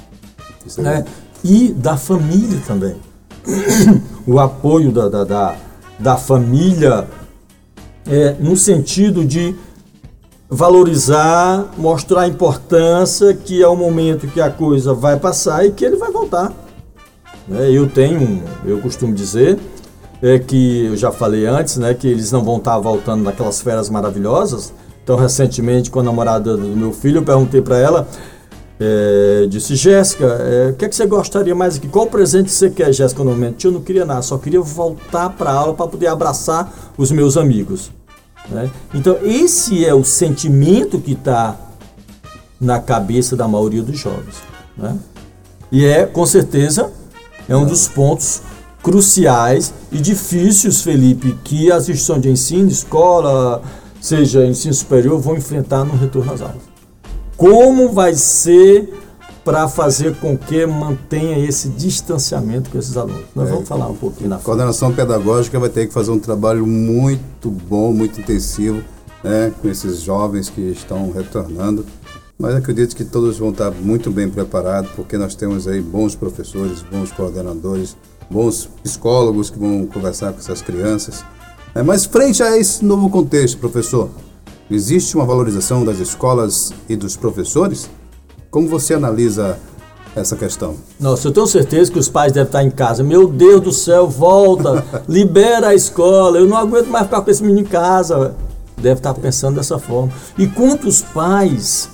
[0.77, 1.03] Né?
[1.43, 2.95] E da família também.
[4.25, 5.55] o apoio da, da, da,
[5.99, 7.05] da família
[8.07, 9.55] é, no sentido de
[10.49, 15.85] valorizar, mostrar a importância que é o momento que a coisa vai passar e que
[15.85, 16.51] ele vai voltar.
[17.47, 17.71] Né?
[17.71, 19.59] Eu tenho, eu costumo dizer,
[20.21, 23.89] é que eu já falei antes, né, que eles não vão estar voltando naquelas férias
[23.89, 24.73] maravilhosas,
[25.09, 28.07] então, recentemente, com a namorada do meu filho, eu perguntei para ela,
[28.79, 31.87] é, disse, Jéssica, é, o que, é que você gostaria mais aqui?
[31.87, 33.65] Qual presente você quer, Jéssica, no momento?
[33.65, 37.37] Eu não queria nada, só queria voltar para a aula para poder abraçar os meus
[37.37, 37.91] amigos.
[38.49, 38.69] Né?
[38.93, 41.55] Então, esse é o sentimento que está
[42.59, 44.35] na cabeça da maioria dos jovens.
[44.77, 44.97] Né?
[45.71, 46.91] E é, com certeza,
[47.47, 48.41] é um dos pontos
[48.81, 53.61] cruciais e difíceis, Felipe, que as instituições de ensino, escola,
[54.01, 56.69] seja ensino superior, vão enfrentar no retorno às aulas.
[57.37, 58.93] Como vai ser
[59.49, 63.23] para fazer com que mantenha esse distanciamento com esses alunos?
[63.33, 64.43] Nós é, vamos falar um pouquinho na frente.
[64.43, 68.83] A coordenação pedagógica vai ter que fazer um trabalho muito bom, muito intensivo,
[69.23, 71.83] né, com esses jovens que estão retornando.
[72.37, 76.83] Mas acredito que todos vão estar muito bem preparados, porque nós temos aí bons professores,
[76.83, 77.97] bons coordenadores,
[78.29, 81.25] bons psicólogos que vão conversar com essas crianças.
[81.73, 84.11] É, mas frente a esse novo contexto, professor,
[84.69, 87.89] existe uma valorização das escolas e dos professores?
[88.51, 89.59] Como você analisa
[90.15, 90.75] essa questão?
[90.99, 93.03] Nossa, eu tenho certeza que os pais devem estar em casa.
[93.03, 96.39] Meu Deus do céu, volta, libera a escola.
[96.39, 98.35] Eu não aguento mais ficar com esse menino em casa.
[98.75, 100.11] Deve estar pensando dessa forma.
[100.37, 101.89] E quantos pais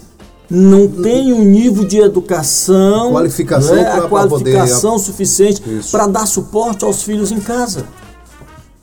[0.49, 5.03] não têm um nível de educação, qualificação, né, a qualificação poder...
[5.03, 7.85] suficiente para dar suporte aos filhos em casa?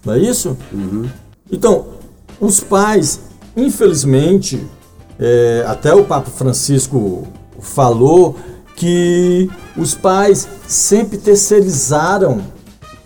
[0.04, 0.58] Não é isso?
[0.72, 1.08] Uhum.
[1.50, 1.86] Então,
[2.38, 3.20] os pais,
[3.56, 4.66] infelizmente,
[5.18, 7.26] é, até o Papa Francisco
[7.62, 8.36] falou
[8.76, 12.42] que os pais sempre terceirizaram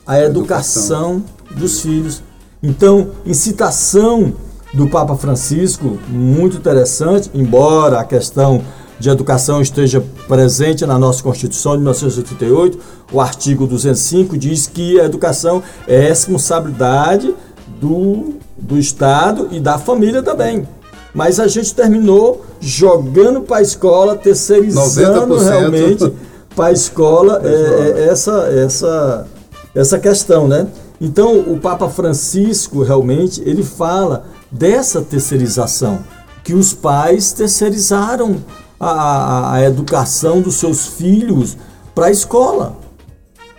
[0.06, 1.24] a educação, educação
[1.56, 2.22] dos filhos.
[2.62, 4.34] Então, em citação
[4.72, 8.62] do Papa Francisco, muito interessante, embora a questão
[8.98, 12.78] de educação esteja presente na nossa Constituição de 1988.
[13.12, 17.34] O artigo 205 diz que a educação é responsabilidade
[17.80, 20.66] do, do Estado e da família também.
[21.12, 26.12] Mas a gente terminou jogando para a escola, terceirizando realmente
[26.54, 29.26] para a escola é, é, essa, essa,
[29.74, 30.66] essa questão, né?
[31.00, 35.98] Então o Papa Francisco realmente ele fala dessa terceirização
[36.42, 38.36] que os pais terceirizaram
[38.78, 41.56] a, a educação dos seus filhos
[41.94, 42.76] para a escola.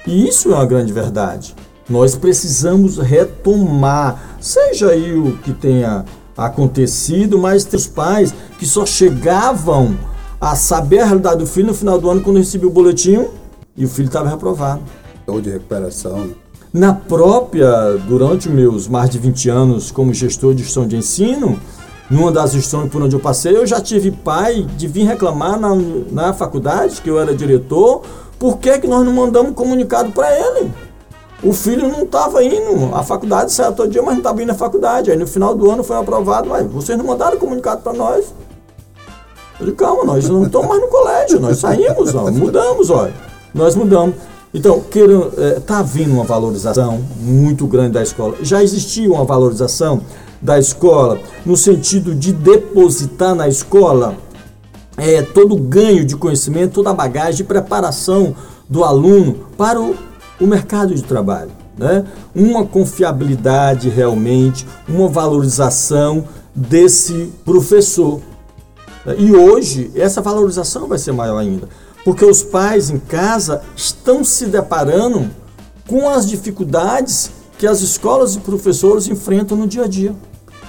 [0.06, 1.54] E isso é uma grande verdade.
[1.90, 6.06] Nós precisamos retomar, seja aí o que tenha
[6.38, 9.98] acontecido, mas tem os pais que só chegavam
[10.40, 13.26] a saber a realidade do filho no final do ano quando recebia o boletim
[13.76, 14.82] e o filho estava reprovado.
[15.26, 16.30] Ou de recuperação.
[16.72, 21.60] Na própria, durante meus mais de 20 anos como gestor de gestão de ensino,
[22.10, 25.70] numa das instituições por onde eu passei, eu já tive pai de vir reclamar na,
[26.12, 28.04] na faculdade, que eu era diretor,
[28.38, 30.72] por que, que nós não mandamos comunicado para ele?
[31.44, 34.56] O filho não estava indo, a faculdade saiu todo dia, mas não estava indo à
[34.56, 35.12] faculdade.
[35.12, 38.34] Aí no final do ano foi aprovado, mas vocês não mandaram comunicado para nós.
[39.60, 43.14] Eu calma, nós não estamos mais no colégio, nós saímos, ó, mudamos, olha.
[43.54, 44.16] Nós mudamos.
[44.54, 44.84] Então,
[45.58, 48.36] está é, havendo uma valorização muito grande da escola.
[48.42, 50.02] Já existia uma valorização
[50.42, 54.16] da escola no sentido de depositar na escola
[54.96, 58.36] é, todo o ganho de conhecimento, toda a bagagem de preparação
[58.70, 59.96] do aluno para o,
[60.40, 61.52] o mercado de trabalho.
[61.78, 62.06] Né?
[62.34, 68.20] Uma confiabilidade realmente, uma valorização desse professor.
[69.18, 71.70] E hoje, essa valorização vai ser maior ainda,
[72.04, 75.30] porque os pais em casa estão se deparando
[75.88, 80.16] com as dificuldades que as escolas e professores enfrentam no dia a dia.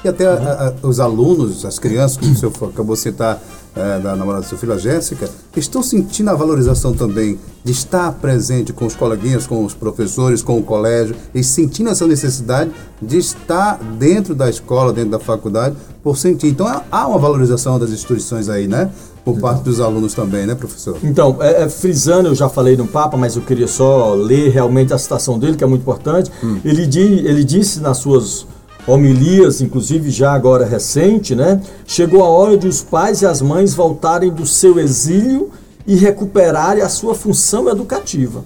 [0.04, 0.46] E até uhum.
[0.46, 3.42] a, a, os alunos, as crianças, como o senhor acabou de citar,
[3.76, 8.12] é, da namorada do seu filho, a Jéssica, estão sentindo a valorização também de estar
[8.12, 13.18] presente com os coleguinhas, com os professores, com o colégio, e sentindo essa necessidade de
[13.18, 16.48] estar dentro da escola, dentro da faculdade, por sentir.
[16.48, 18.90] Então há uma valorização das instituições aí, né?
[19.24, 20.96] Por parte dos alunos também, né, professor?
[21.02, 24.94] Então, é, é, frisando, eu já falei no Papa, mas eu queria só ler realmente
[24.94, 26.32] a citação dele, que é muito importante.
[26.42, 26.58] Hum.
[26.64, 28.46] Ele, di, ele disse nas suas
[28.88, 31.60] homilias, inclusive já agora recente, né?
[31.86, 35.50] Chegou a hora de os pais e as mães voltarem do seu exílio
[35.86, 38.44] e recuperarem a sua função educativa.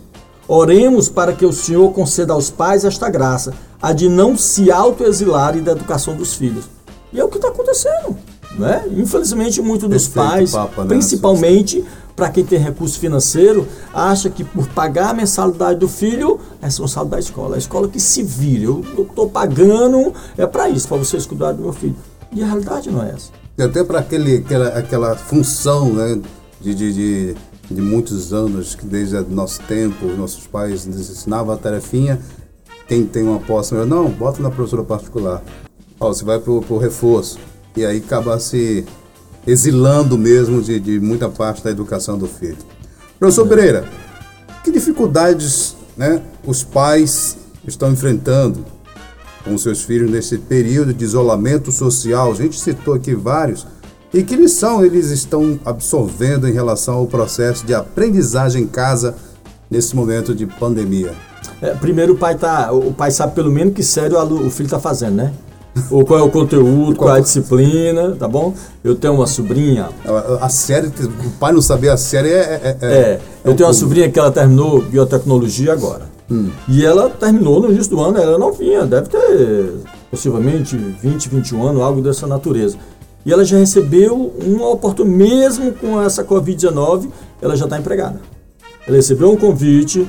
[0.48, 5.62] Oremos para que o Senhor conceda aos pais esta graça, a de não se autoexilarem
[5.62, 6.64] da educação dos filhos.
[7.12, 8.16] E é o que está acontecendo.
[8.58, 8.84] Né?
[8.96, 10.88] Infelizmente, muitos dos pais, Papa, né?
[10.88, 16.66] principalmente para quem tem recurso financeiro, acha que por pagar a mensalidade do filho é
[16.66, 17.56] responsável da escola.
[17.56, 18.64] A escola que se vire.
[18.64, 21.96] Eu estou pagando, é para isso, para vocês cuidarem do meu filho.
[22.32, 23.30] E a realidade não é essa.
[23.56, 26.20] E até para aquela, aquela função né,
[26.60, 27.36] de, de, de,
[27.70, 32.20] de, muitos anos, que desde o nosso tempo, nossos pais nos ensinavam a tarefinha,
[32.88, 35.42] quem tem uma posse, não, bota na professora particular.
[36.00, 37.38] Ó, você vai para o reforço.
[37.76, 38.84] E aí acaba se
[39.46, 42.58] exilando mesmo de, de muita parte da educação do filho.
[43.18, 43.84] Professor Pereira,
[44.64, 48.64] que dificuldades né, os pais estão enfrentando
[49.44, 52.30] com seus filhos nesse período de isolamento social?
[52.30, 53.66] A gente citou aqui vários.
[54.14, 59.16] E que lição eles estão absorvendo em relação ao processo de aprendizagem em casa
[59.70, 61.14] nesse momento de pandemia?
[61.62, 64.78] É, primeiro o pai tá, o pai sabe pelo menos que sério o filho está
[64.78, 65.32] fazendo, né?
[65.90, 68.54] Ou qual é o conteúdo, qual, é a disciplina, tá bom?
[68.84, 69.88] Eu tenho uma sobrinha.
[70.04, 72.40] A, a série, o pai não saber a série é.
[72.40, 76.10] É, é, é eu tenho uma sobrinha que ela terminou biotecnologia agora.
[76.30, 76.50] Hum.
[76.68, 79.74] E ela terminou no início do ano, ela não vinha, deve ter
[80.10, 82.76] possivelmente 20, 21 anos, algo dessa natureza.
[83.24, 87.08] E ela já recebeu uma oportunidade, mesmo com essa Covid-19,
[87.40, 88.20] ela já está empregada.
[88.86, 90.08] Ela recebeu um convite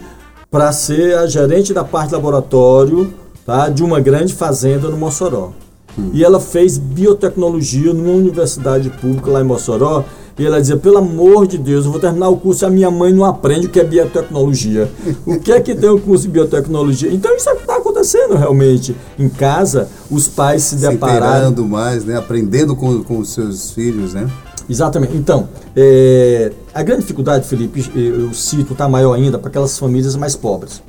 [0.50, 3.14] para ser a gerente da parte laboratório
[3.46, 5.52] tá, de uma grande fazenda no Mossoró.
[5.98, 6.12] Hum.
[6.14, 10.04] E ela fez biotecnologia numa universidade pública lá em Mossoró.
[10.38, 12.90] E ela dizia, pelo amor de Deus, eu vou terminar o curso e a minha
[12.90, 14.90] mãe não aprende o que é biotecnologia.
[15.28, 17.14] o que é que tem o curso de biotecnologia?
[17.14, 18.96] Então isso é o que está acontecendo realmente.
[19.20, 21.52] Em casa, os pais se, se depararam...
[21.68, 22.18] mais, né?
[22.18, 24.28] aprendendo com, com os seus filhos, né?
[24.68, 25.16] Exatamente.
[25.16, 30.36] Então, é, a grande dificuldade, Felipe, eu cito, está maior ainda para aquelas famílias mais
[30.36, 30.82] pobres.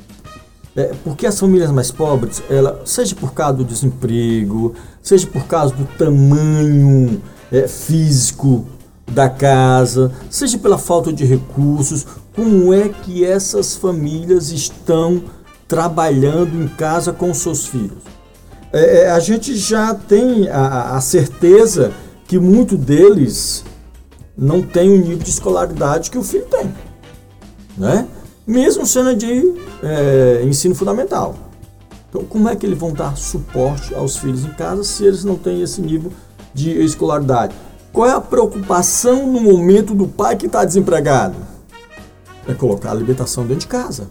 [0.76, 5.72] É, porque as famílias mais pobres, ela, seja por causa do desemprego, seja por causa
[5.74, 8.66] do tamanho é, físico
[9.06, 15.22] da casa, seja pela falta de recursos, como é que essas famílias estão
[15.68, 18.02] trabalhando em casa com seus filhos?
[18.72, 21.92] É, é a gente já tem a, a certeza
[22.26, 23.64] que muito deles
[24.36, 26.74] não tem o nível de escolaridade que o filho tem,
[27.78, 28.08] né?
[28.46, 31.34] Mesmo sendo de é, ensino fundamental.
[32.08, 35.36] Então, como é que eles vão dar suporte aos filhos em casa se eles não
[35.36, 36.12] têm esse nível
[36.52, 37.54] de escolaridade?
[37.92, 41.34] Qual é a preocupação no momento do pai que está desempregado?
[42.46, 44.08] É colocar a alimentação dentro de casa.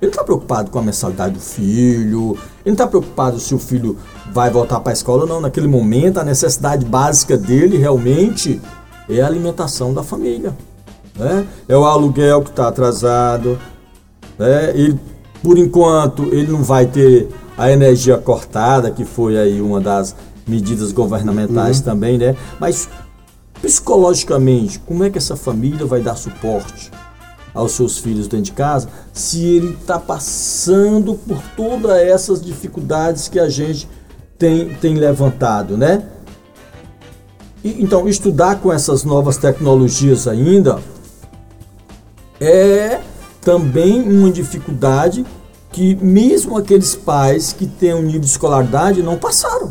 [0.00, 3.96] Ele está preocupado com a mensalidade do filho, ele não está preocupado se o filho
[4.30, 5.40] vai voltar para a escola ou não.
[5.40, 8.60] Naquele momento, a necessidade básica dele realmente
[9.08, 10.54] é a alimentação da família
[11.16, 11.46] né?
[11.68, 13.58] É o aluguel que está atrasado,
[14.38, 14.70] né?
[14.70, 14.98] Ele,
[15.42, 20.14] por enquanto, ele não vai ter a energia cortada, que foi aí uma das
[20.46, 21.84] medidas governamentais uhum.
[21.84, 22.36] também, né?
[22.60, 22.88] Mas
[23.60, 26.90] psicologicamente, como é que essa família vai dar suporte
[27.54, 33.40] aos seus filhos dentro de casa se ele está passando por todas essas dificuldades que
[33.40, 33.88] a gente
[34.38, 36.02] tem, tem levantado, né?
[37.64, 40.78] E, então, estudar com essas novas tecnologias ainda
[42.40, 43.00] é
[43.40, 45.24] também uma dificuldade
[45.72, 49.70] que mesmo aqueles pais que têm um nível de escolaridade não passaram.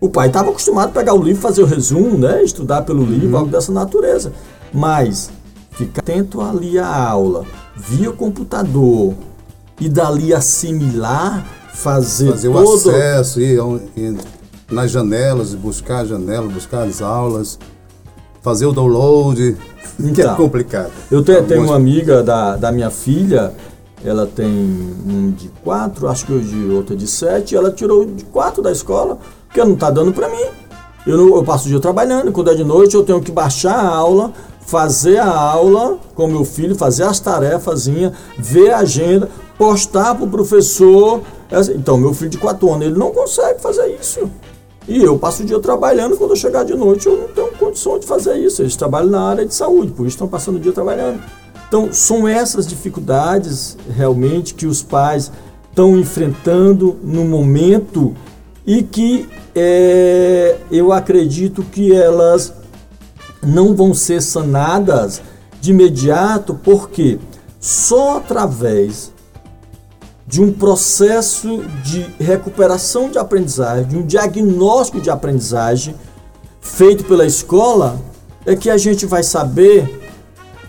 [0.00, 2.42] O pai estava acostumado a pegar o livro, fazer o resumo, né?
[2.42, 3.36] estudar pelo livro, uhum.
[3.36, 4.32] algo dessa natureza.
[4.72, 5.30] Mas
[5.72, 7.44] ficar atento ali à aula,
[7.76, 9.14] via computador
[9.80, 14.16] e dali assimilar, fazer, Fazer o todo acesso, ir, ao- ir
[14.70, 17.58] nas janelas, buscar a janela, buscar as aulas,
[18.42, 19.56] fazer o download,
[19.96, 20.36] que é Então.
[20.36, 20.90] complicado.
[21.10, 23.52] Eu tenho, tenho Algumas- uma amiga da, da minha filha,
[24.04, 28.24] ela tem um de quatro, acho que o de outra de sete, ela tirou de
[28.24, 30.44] quatro da escola, porque não está dando para mim.
[31.06, 33.74] Eu, não- eu passo o dia trabalhando, quando é de noite eu tenho que baixar
[33.74, 34.32] a aula,
[34.66, 40.28] fazer a aula com meu filho, fazer as tarefazinhas, ver a agenda, postar para o
[40.28, 41.22] professor.
[41.50, 44.30] Essa- Então, meu filho de quatro anos, ele não consegue fazer isso.
[44.86, 47.47] E eu passo o dia trabalhando, quando eu chegar de noite eu não tenho
[47.78, 48.62] condição de fazer isso.
[48.62, 51.22] Eles trabalham na área de saúde, por isso estão passando o dia trabalhando.
[51.68, 55.30] Então, são essas dificuldades realmente que os pais
[55.68, 58.14] estão enfrentando no momento
[58.66, 62.52] e que é, eu acredito que elas
[63.42, 65.22] não vão ser sanadas
[65.60, 67.18] de imediato, porque
[67.60, 69.12] só através
[70.26, 75.94] de um processo de recuperação de aprendizagem, de um diagnóstico de aprendizagem
[76.60, 78.00] feito pela escola,
[78.46, 80.00] é que a gente vai saber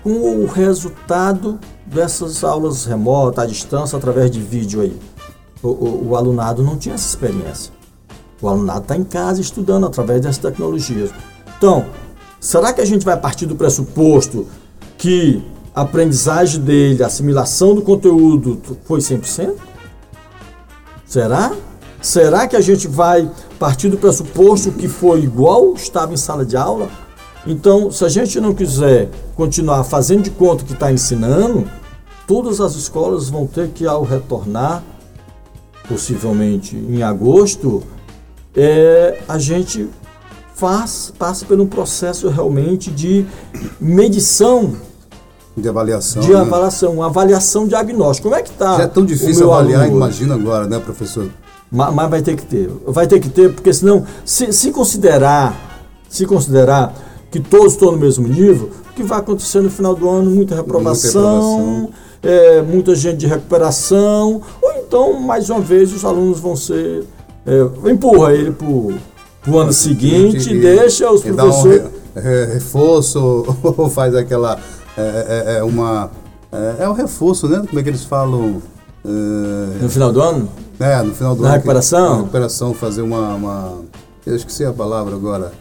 [0.04, 4.96] com o resultado dessas aulas remotas, à distância, através de vídeo aí.
[5.62, 7.72] O, o- o alunado não tinha essa experiência.
[8.42, 11.10] O alunado está em casa estudando através dessas tecnologias.
[11.58, 11.86] Então,
[12.40, 14.48] será que a gente vai partir do pressuposto
[14.98, 15.44] que
[15.76, 19.56] a aprendizagem dele, a assimilação do conteúdo foi 100%?
[21.06, 21.52] Será?
[22.02, 23.30] Será que a gente vai
[23.60, 26.89] partir do pressuposto que foi igual estava em sala de aula?
[27.45, 31.70] Então, se a gente não quiser continuar fazendo de conta que está ensinando,
[32.26, 34.84] todas as escolas vão ter que, ao retornar,
[35.88, 37.84] possivelmente em agosto,
[38.55, 39.89] é, a gente
[40.55, 43.26] faz, passa por um processo realmente de
[43.80, 44.74] medição,
[45.55, 46.22] De avaliação.
[46.22, 46.39] de né?
[46.39, 48.30] avaliação, uma avaliação diagnóstica.
[48.30, 48.78] Como é que está?
[48.78, 49.97] Já é tão difícil avaliar, aluno?
[49.97, 51.30] imagina agora, né, professor?
[51.72, 52.70] Ma- Mas vai ter que ter.
[52.88, 55.55] Vai ter que ter, porque senão, se, se considerar,
[56.09, 56.93] se considerar
[57.32, 60.32] que todos estão no mesmo nível, o que vai acontecer no final do ano?
[60.32, 61.89] Muita reprovação, reprovação.
[62.24, 67.03] é, muita gente de recuperação, ou então, mais uma vez, os alunos vão ser.
[67.45, 71.84] É, empurra ele para o ano seguinte, E- deixa os dá um professores.
[72.15, 74.59] re- re- reforço, ou faz aquela.
[74.97, 75.01] É,
[75.55, 76.09] é- é uma.
[76.51, 77.61] É, é um reforço, né?
[77.67, 78.59] Como é que eles falam?
[79.05, 80.49] É, No final do ano?
[80.80, 81.56] É, no final do Na ano.
[81.56, 82.10] recuperação?
[82.12, 83.78] Na recuperação, fazer uma, uma-
[84.26, 85.52] Eu esqueci a palavra agora.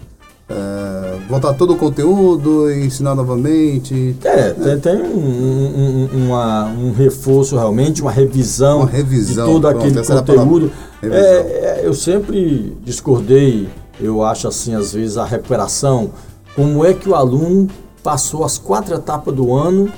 [0.51, 4.17] É, voltar todo o conteúdo e ensinar novamente.
[4.25, 9.53] É, tem, tem um, um- um- uma- um reforço realmente, uma revisão, Uma revisão, de
[9.53, 10.71] todo pronto, aquele conteúdo.
[11.03, 13.69] É, é, eu sempre discordei,
[14.01, 16.11] eu acho assim, às vezes, a recuperação,
[16.57, 17.69] como é que o aluno
[18.03, 19.91] passou as quatro etapas do ano,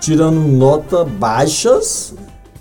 [0.00, 2.12] tirando nota baixas.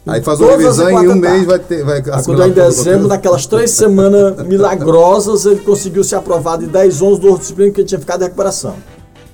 [0.07, 1.83] Aí faz uma revisão e em um mês vai ter.
[1.85, 7.21] Vai quando em dezembro, naquelas três semanas milagrosas, ele conseguiu ser aprovado em 10, 11
[7.21, 8.75] duas disciplinas que ele tinha ficado em recuperação.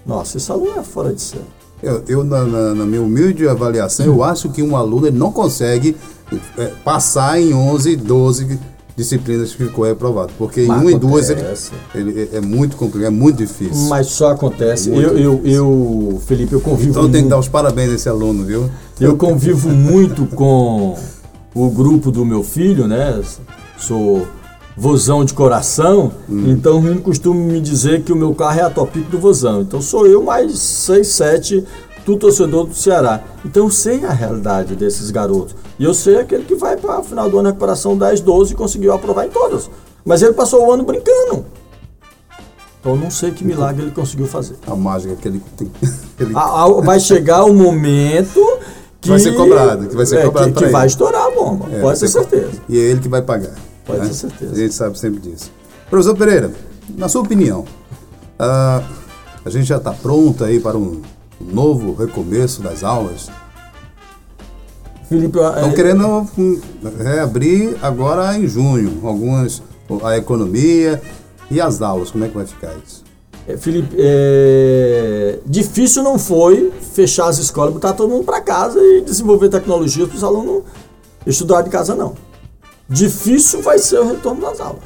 [0.06, 1.44] Nossa, esse aluno é fora de série.
[1.82, 5.32] Eu, eu, na, na- na minha humilde avaliação, eu acho que um aluno ele não
[5.32, 5.96] consegue
[6.58, 8.60] é, passar em 11, 12
[8.98, 10.34] disciplinas que ficou reprovado.
[10.40, 11.44] Porque em Mas uma e duas ele,
[11.94, 13.88] ele- é, é muito complicado, é muito difícil.
[13.88, 14.90] Mas só acontece.
[14.90, 18.10] Muito Eu, eu, eu, Felipe, eu convivo então tem que dar os parabéns a esse
[18.10, 18.70] aluno, viu?
[19.00, 20.98] eu convivo muito com
[21.54, 23.22] o grupo do meu filho, né?
[23.78, 24.28] Sou
[24.76, 26.46] vozão de coração, Hum.
[26.52, 29.62] então o menino costuma me dizer que o meu carro é a topic do vozão.
[29.62, 31.64] Então sou eu mais seis, sete,
[32.08, 33.22] tu torcedor do Ceará.
[33.44, 35.54] Então eu sei a realidade desses garotos.
[35.78, 38.56] E eu sei aquele que vai para final do ano de recuperação 10, 12 e
[38.56, 39.70] conseguiu aprovar em todas.
[40.06, 41.46] Mas ele passou o ano brincando.
[42.80, 44.56] Então eu não sei que milagre ele conseguiu fazer.
[44.66, 45.70] A mágica que ele tem.
[46.18, 48.40] ele- A- a- vai chegar o momento
[49.02, 50.88] que Vai ser cobrado, que vai ser é, cobrado que, que vai ele.
[50.88, 51.66] estourar a bomba.
[51.76, 52.62] é, pode ter ser co- certeza.
[52.70, 53.54] E é ele que vai pagar.
[53.86, 54.08] Pode né?
[54.08, 54.54] ter certeza.
[54.54, 55.52] A gente sabe sempre disso.
[55.90, 56.52] Professor Pereira,
[56.98, 57.66] na sua opinião,
[58.40, 58.82] ah,
[59.44, 61.02] a gente já está pronto aí para um
[61.40, 63.30] novo recomeço das aulas?
[65.08, 66.30] Felipe, Estão é, querendo
[66.98, 69.62] reabrir agora em junho, algumas,
[70.04, 71.02] a economia
[71.50, 73.08] e as aulas, como é que vai ficar isso?
[73.48, 79.02] é, Felipe, é, difícil não foi fechar as escolas, botar todo mundo para casa e
[79.02, 80.64] desenvolver tecnologia para os alunos
[81.26, 82.14] estudar de casa, não.
[82.90, 84.84] Difícil vai ser o retorno das aulas.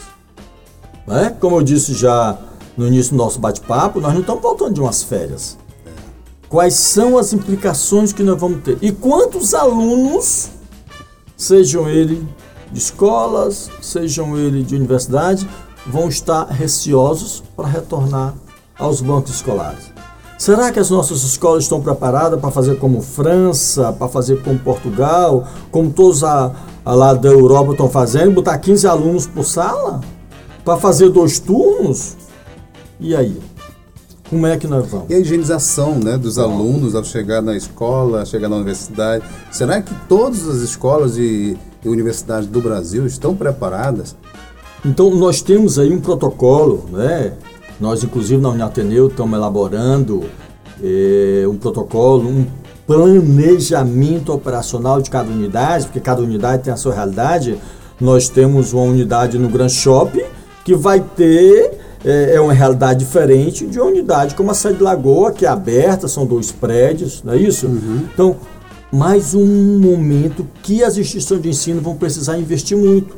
[1.07, 1.35] Né?
[1.39, 2.37] Como eu disse já
[2.77, 5.57] no início do nosso bate-papo, nós não estamos voltando de umas férias.
[6.51, 8.77] Quais são as implicações que nós vamos ter?
[8.81, 10.49] E quantos alunos,
[11.37, 12.25] sejam eles
[12.69, 15.47] de escolas, sejam eles de universidade,
[15.87, 18.33] vão estar receosos para retornar
[18.77, 19.93] aos bancos escolares?
[20.37, 25.47] Será que as nossas escolas estão preparadas para fazer como França, para fazer como Portugal,
[25.71, 26.51] como todos a,
[26.83, 30.01] a lá da Europa estão fazendo, botar 15 alunos por sala?
[30.65, 32.17] Para fazer dois turnos?
[32.99, 33.50] E aí?
[34.31, 35.09] Como é que nós vamos?
[35.09, 39.25] E a higienização né, dos alunos ao chegar na escola, chegar na universidade.
[39.51, 44.15] Será que todas as escolas e, e universidades do Brasil estão preparadas?
[44.85, 47.33] Então, nós temos aí um protocolo, né?
[47.77, 50.23] Nós, inclusive, na Uniateneu, estamos elaborando
[50.81, 52.47] eh, um protocolo, um
[52.87, 57.57] planejamento operacional de cada unidade, porque cada unidade tem a sua realidade.
[57.99, 60.23] Nós temos uma unidade no Grand Shopping
[60.63, 65.31] que vai ter é, é uma realidade diferente de uma unidade como a Sede Lagoa,
[65.31, 67.67] que é aberta, são dois prédios, não é isso?
[67.67, 68.07] Uhum.
[68.13, 68.35] Então,
[68.91, 73.15] mais um momento que as instituições de ensino vão precisar investir muito.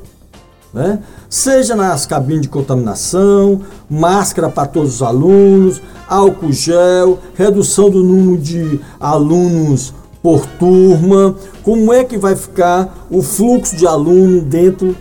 [0.73, 0.99] Né?
[1.29, 8.41] Seja nas cabines de contaminação, máscara para todos os alunos, álcool gel, redução do número
[8.41, 14.95] de alunos por turma, como é que vai ficar o fluxo de aluno dentro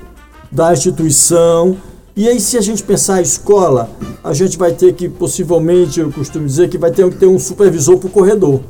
[0.51, 1.77] da instituição,
[2.15, 3.91] e aí, se a gente pensar a escola,
[4.23, 7.39] a gente vai ter que, possivelmente, eu costumo dizer que vai ter que ter um
[7.39, 8.61] supervisor para o corredor.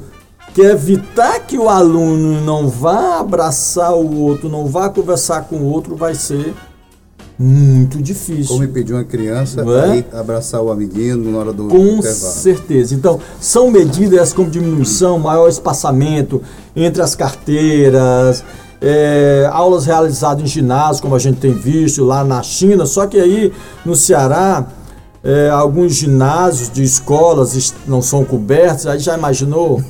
[0.54, 5.56] Que é evitar que o aluno não vá abraçar o outro, não vá conversar com
[5.56, 6.54] o outro, vai ser
[7.38, 8.46] muito difícil.
[8.46, 10.16] Como impedir uma criança é?
[10.16, 12.34] abraçar o amiguinho na hora do Com intervalo.
[12.34, 12.94] certeza.
[12.94, 16.40] Então, são medidas como diminuição, maior espaçamento
[16.76, 18.44] entre as carteiras,
[18.82, 23.18] é, aulas realizadas em ginásio, como a gente tem visto lá na China, só que
[23.18, 23.52] aí
[23.86, 24.66] no Ceará,
[25.22, 29.80] é, alguns ginásios de escolas não são cobertos, aí já imaginou?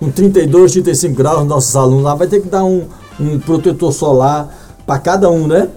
[0.00, 2.86] Com 32, 35 graus, nossos alunos lá vai ter que dar um,
[3.20, 4.48] um protetor solar
[4.86, 5.68] para cada um, né?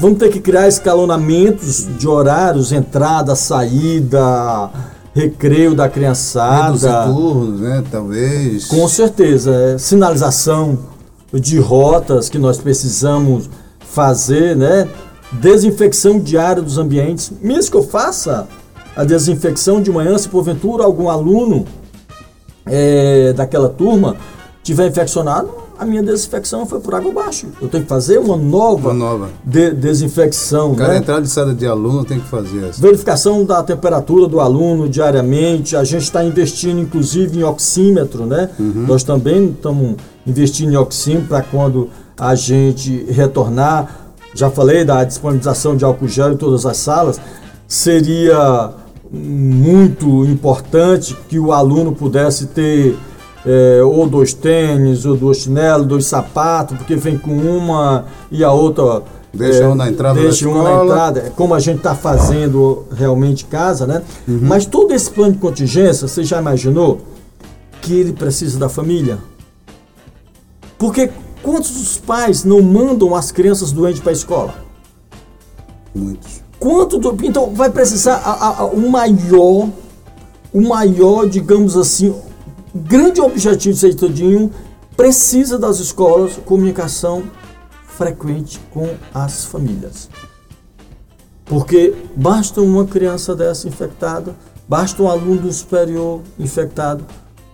[0.00, 4.70] Vamos ter que criar escalonamentos de horários, entrada, saída,
[5.14, 6.66] recreio da criançada.
[6.66, 7.84] Reduzir turnos, né?
[7.90, 8.66] Talvez.
[8.66, 9.52] Com certeza.
[9.52, 10.78] É, sinalização
[11.32, 13.48] de rotas que nós precisamos
[13.80, 14.88] fazer, né?
[15.32, 17.32] Desinfecção diária dos ambientes.
[17.42, 18.48] Mesmo que eu faça
[18.96, 21.66] a desinfecção de manhã, se porventura algum aluno
[22.66, 24.16] é, daquela turma
[24.62, 27.46] tiver infeccionado, a minha desinfecção foi por água abaixo.
[27.62, 29.30] Eu tenho que fazer uma nova, uma nova.
[29.44, 30.74] De, desinfecção.
[30.74, 30.98] Cada né?
[30.98, 32.82] entrada e saída de aluno tem que fazer essa.
[32.82, 35.76] Verificação da temperatura do aluno diariamente.
[35.76, 38.50] A gente está investindo, inclusive, em oxímetro, né?
[38.58, 38.86] Uhum.
[38.88, 39.94] Nós também estamos
[40.28, 44.12] investindo em oxímetro para quando a gente retornar.
[44.34, 47.20] Já falei da disponibilização de álcool gel em todas as salas.
[47.66, 48.72] Seria
[49.10, 52.96] muito importante que o aluno pudesse ter
[53.46, 58.52] é, ou dois tênis, ou dois chinelos, dois sapatos, porque vem com uma e a
[58.52, 59.02] outra.
[59.32, 62.84] Deixa é, um na entrada deixa uma na entrada, é como a gente está fazendo
[62.90, 64.02] realmente em casa, né?
[64.26, 64.40] Uhum.
[64.42, 67.00] Mas todo esse plano de contingência, você já imaginou
[67.82, 69.18] que ele precisa da família?
[70.78, 71.10] Porque
[71.42, 74.54] quantos dos pais não mandam as crianças doentes para a escola?
[75.94, 76.42] Muitos.
[76.58, 79.68] Quanto do, então vai precisar a, a, o maior,
[80.52, 82.14] o maior, digamos assim,
[82.74, 84.52] grande objetivo disso aí todinho,
[84.96, 87.24] precisa das escolas comunicação
[87.86, 90.08] frequente com as famílias.
[91.44, 94.36] Porque basta uma criança dessa infectada,
[94.68, 97.04] basta um aluno superior infectado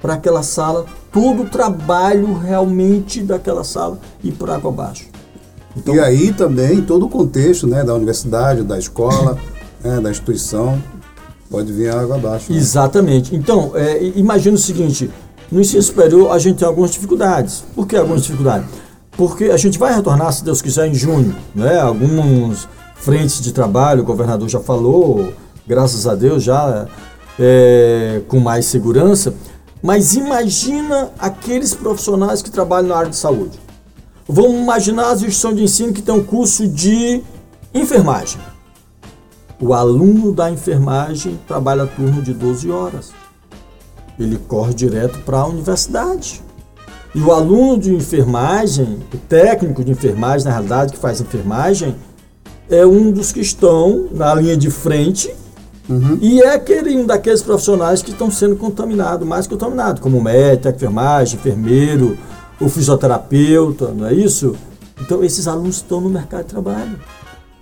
[0.01, 5.07] para aquela sala, todo o trabalho realmente daquela sala ir por água abaixo.
[5.77, 9.39] Então, e aí também todo o contexto né, da universidade, da escola,
[9.83, 10.81] né, da instituição,
[11.55, 12.53] Pode vir água abaixo.
[12.53, 12.59] Né?
[12.59, 13.37] Exatamente.
[13.37, 15.09] Então, é, imagina o seguinte:
[15.53, 17.65] no ensino superior a gente tem algumas dificuldades.
[17.75, 18.67] Por que algumas dificuldades?
[19.13, 21.35] Porque a gente vai retornar, se Deus quiser, em junho.
[21.55, 21.79] Né?
[21.79, 25.33] Algumas frentes de trabalho, o governador já falou,
[25.65, 26.89] graças a Deus, já
[27.39, 29.33] é, com mais segurança.
[29.85, 33.61] Mas imagina aqueles profissionais que trabalham na área de saúde.
[34.26, 37.22] Vamos imaginar as instituições de ensino que tem um curso de
[37.74, 38.41] enfermagem.
[39.61, 43.12] O aluno da enfermagem trabalha turno de 12 horas.
[44.18, 46.41] Ele corre direto para a universidade.
[47.14, 51.95] E o aluno de enfermagem, o técnico de enfermagem, na realidade, que faz enfermagem,
[52.70, 55.30] é um dos que estão na linha de frente
[55.89, 56.18] uhum.
[56.20, 61.39] e é aquele um daqueles profissionais que estão sendo contaminados, mais contaminados, como médico, enfermagem,
[61.39, 62.16] enfermeiro,
[62.61, 64.55] o fisioterapeuta, não é isso?
[65.01, 66.99] Então, esses alunos estão no mercado de trabalho.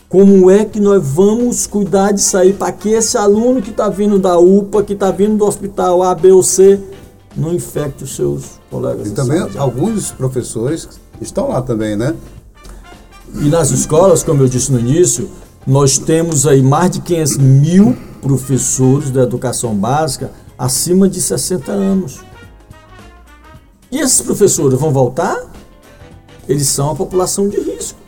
[0.09, 4.19] Como é que nós vamos cuidar disso aí para que esse aluno que está vindo
[4.19, 6.79] da UPA, que está vindo do hospital A, B ou C,
[7.35, 9.09] não infecte os seus colegas?
[9.09, 10.87] E também alguns professores
[11.19, 12.15] estão lá também, né?
[13.41, 15.31] E nas escolas, como eu disse no início,
[15.67, 22.21] nós temos aí mais de 500 mil professores da educação básica acima de 60 anos.
[23.91, 25.37] E esses professores vão voltar?
[26.49, 27.99] Eles são a população de risco.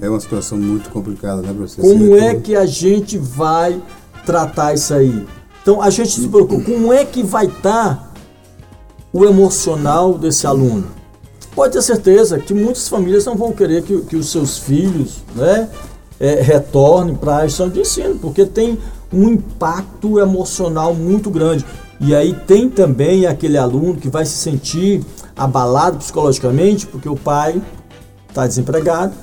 [0.00, 1.80] É uma situação muito complicada, né, professor?
[1.80, 3.80] Como é que a gente vai
[4.26, 5.26] tratar isso aí?
[5.62, 8.12] Então a gente se preocupa, como é que vai estar
[9.12, 10.88] o emocional desse aluno?
[11.54, 15.68] Pode ter certeza que muitas famílias não vão querer que, que os seus filhos né,
[16.18, 18.78] é, retornem para a instituição de ensino, porque tem
[19.12, 21.64] um impacto emocional muito grande.
[22.00, 25.04] E aí tem também aquele aluno que vai se sentir
[25.36, 27.62] abalado psicologicamente porque o pai
[28.28, 29.14] está desempregado,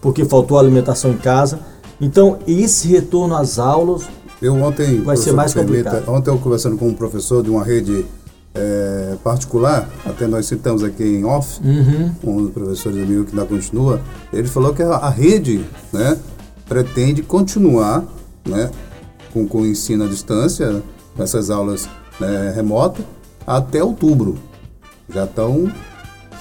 [0.00, 1.60] porque faltou alimentação em casa.
[2.00, 4.02] Então, esse retorno às aulas
[4.40, 5.92] eu ontem, vai ser mais complicado.
[5.92, 8.06] Permita, ontem eu conversando com um professor de uma rede
[8.54, 12.12] é, particular, até nós citamos aqui em off, uhum.
[12.24, 14.00] um dos professores amigo que ainda continua,
[14.32, 16.16] ele falou que a, a rede né,
[16.66, 18.04] pretende continuar
[18.48, 18.70] né,
[19.32, 20.82] com, com o ensino à distância,
[21.18, 23.04] essas aulas né, remotas,
[23.46, 24.38] até outubro.
[25.12, 25.70] Já estão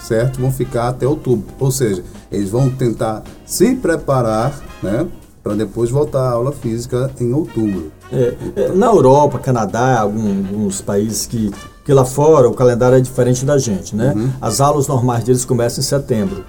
[0.02, 1.46] certo, vão ficar até outubro.
[1.60, 5.08] Ou seja, eles vão tentar se preparar né,
[5.42, 7.92] para depois voltar à aula física em outubro.
[8.12, 11.52] É, é, na Europa, Canadá, alguns, alguns países que,
[11.86, 14.14] que lá fora o calendário é diferente da gente, né?
[14.16, 14.32] Uhum.
[14.42, 16.44] As aulas normais deles começam em setembro.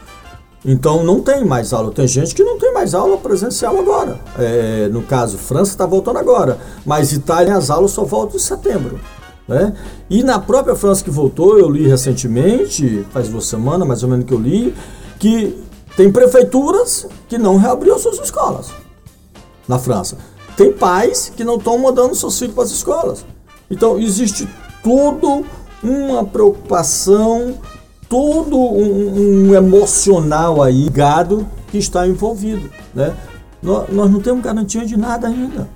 [0.65, 1.91] Então não tem mais aula.
[1.91, 4.21] Tem gente que não tem mais aula presencial agora.
[4.39, 9.01] É, no caso, França está voltando agora, mas Itália as aulas só voltam em setembro.
[9.49, 9.73] Né?
[10.09, 14.25] E na própria França que voltou, eu li recentemente, faz duas semanas mais ou menos
[14.27, 14.75] que eu li,
[15.19, 15.61] que
[15.97, 18.71] tem prefeituras que não reabriram suas escolas
[19.67, 20.19] na França.
[20.57, 23.25] Tem pais que não estão mandando seus filhos para as escolas.
[23.71, 24.49] Então existe
[24.83, 25.45] tudo
[25.83, 27.55] uma preocupação
[28.11, 33.15] todo um, um emocional aí, gado que está envolvido, né?
[33.63, 35.69] Nós, nós não temos garantia de nada ainda.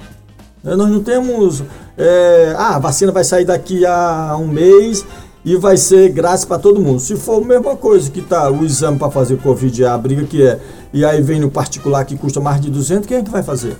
[0.63, 0.75] Né?
[0.75, 1.63] Nós não temos,
[1.97, 5.07] é, ah, a vacina vai sair daqui a um mês
[5.45, 6.99] e vai ser grátis para todo mundo.
[6.99, 10.45] Se for a mesma coisa que tá o exame para fazer Covid, a briga que
[10.45, 10.59] é,
[10.93, 13.77] e aí vem no particular que custa mais de 200, quem é que vai fazer?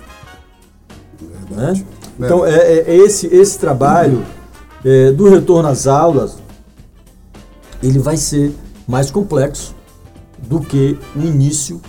[1.51, 1.83] Né?
[2.21, 4.25] Então, é, é, esse, esse trabalho
[4.85, 6.37] é, do retorno às aulas,
[7.85, 8.55] ele vai ser
[8.89, 9.75] mais complexo
[10.39, 11.81] do que o início,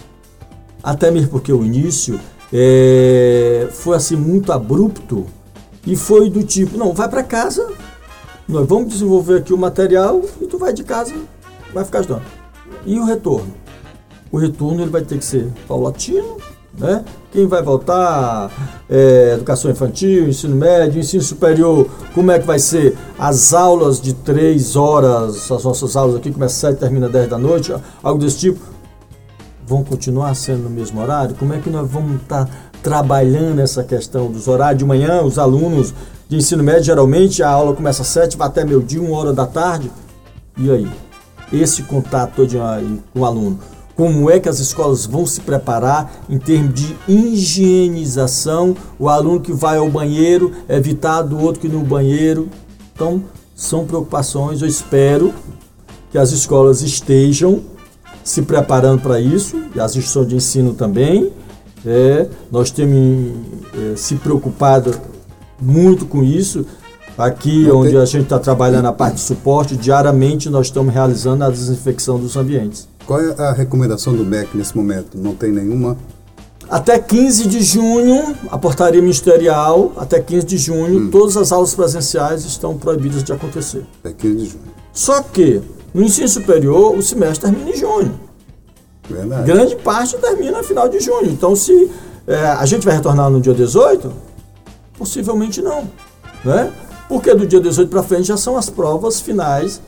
[0.83, 2.19] até mesmo porque o início
[2.51, 5.25] é, foi assim muito abrupto
[5.87, 7.71] e foi do tipo, não, vai para casa,
[8.45, 11.15] nós vamos desenvolver aqui o material e tu vai de casa,
[11.73, 12.25] vai ficar estudando.
[12.85, 13.53] E o retorno?
[14.29, 16.37] O retorno ele vai ter que ser paulatino,
[16.77, 17.03] né?
[17.31, 18.51] Quem vai voltar,
[18.89, 24.13] é, educação infantil, ensino médio, ensino superior, como é que vai ser as aulas de
[24.13, 27.73] três horas, as nossas aulas aqui começam às sete, termina às dez da noite,
[28.03, 28.59] algo desse tipo,
[29.65, 31.35] vão continuar sendo no mesmo horário?
[31.35, 32.51] Como é que nós vamos estar tá
[32.81, 35.93] trabalhando essa questão dos horários de manhã, os alunos
[36.27, 39.33] de ensino médio, geralmente a aula começa às sete, vai até meio dia, uma hora
[39.33, 39.91] da tarde,
[40.57, 40.87] e aí?
[41.53, 42.57] Esse contato todo
[43.13, 43.59] com o aluno
[43.95, 49.53] como é que as escolas vão se preparar em termos de higienização, o aluno que
[49.53, 52.49] vai ao banheiro, evitar do outro que no banheiro.
[52.93, 53.23] Então,
[53.55, 55.33] são preocupações, eu espero
[56.11, 57.61] que as escolas estejam
[58.23, 61.31] se preparando para isso, e as instituições de ensino também.
[61.85, 63.33] É, nós temos
[63.73, 64.93] é, se preocupado
[65.61, 66.65] muito com isso.
[67.17, 71.49] Aqui, onde a gente está trabalhando a parte de suporte, diariamente nós estamos realizando a
[71.49, 72.89] desinfecção dos ambientes.
[73.05, 75.17] Qual é a recomendação do MEC nesse momento?
[75.17, 75.97] Não tem nenhuma?
[76.67, 81.11] Até 15 de junho, a portaria ministerial, até 15 de junho, hum.
[81.11, 83.85] todas as aulas presenciais estão proibidas de acontecer.
[84.03, 84.63] Até 15 de junho.
[84.91, 85.61] Só que,
[85.93, 88.19] no ensino superior, o semestre termina em junho.
[89.07, 89.45] Verdade.
[89.45, 91.27] Grande parte termina no final de junho.
[91.27, 91.91] Então, se
[92.25, 94.11] é, a gente vai retornar no dia 18,
[94.97, 95.87] possivelmente não.
[96.43, 96.73] Né?
[97.07, 99.79] Porque do dia 18 para frente já são as provas finais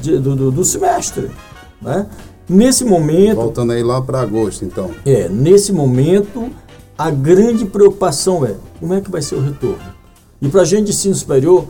[0.00, 1.30] de, do, do, do semestre.
[1.80, 2.06] Né?
[2.48, 3.36] Nesse momento.
[3.36, 4.90] Voltando aí lá para agosto, então.
[5.04, 6.50] É, nesse momento,
[6.96, 9.82] a grande preocupação é como é que vai ser o retorno.
[10.40, 11.64] E para a gente de ensino superior,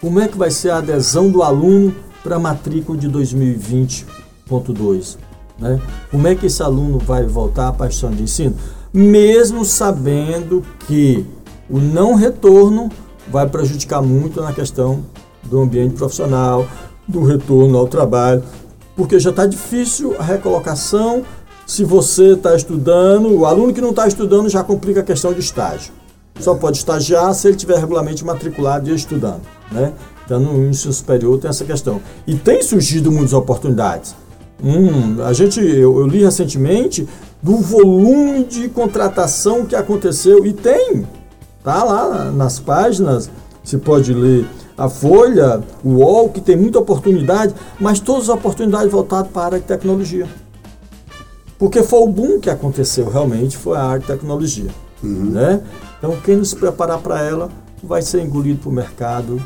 [0.00, 5.16] como é que vai ser a adesão do aluno para a matrícula de 2020.2?
[5.58, 5.80] Né?
[6.10, 8.54] Como é que esse aluno vai voltar a instituição de ensino?
[8.92, 11.24] Mesmo sabendo que
[11.70, 12.90] o não retorno
[13.28, 15.02] vai prejudicar muito na questão
[15.42, 16.68] do ambiente profissional,
[17.06, 18.42] do retorno ao trabalho,
[18.96, 21.24] porque já está difícil a recolocação.
[21.66, 25.40] Se você está estudando, o aluno que não está estudando já complica a questão de
[25.40, 25.92] estágio.
[26.38, 29.92] Só pode estagiar se ele tiver regularmente matriculado e estudando, né?
[30.24, 32.00] Então, no ensino superior tem essa questão.
[32.26, 34.14] E tem surgido muitas oportunidades.
[34.62, 37.06] Hum, a gente, eu, eu li recentemente
[37.42, 41.06] do volume de contratação que aconteceu e tem,
[41.62, 43.30] tá lá nas páginas,
[43.62, 48.90] você pode ler a Folha, o UOL, que tem muita oportunidade, mas todas as oportunidades
[48.90, 50.26] voltadas para a área de tecnologia.
[51.58, 54.70] Porque foi o boom que aconteceu realmente, foi a área de tecnologia.
[55.02, 55.30] Uhum.
[55.30, 55.60] Né?
[55.98, 57.48] Então, quem não se preparar para ela
[57.82, 59.42] vai ser engolido para o mercado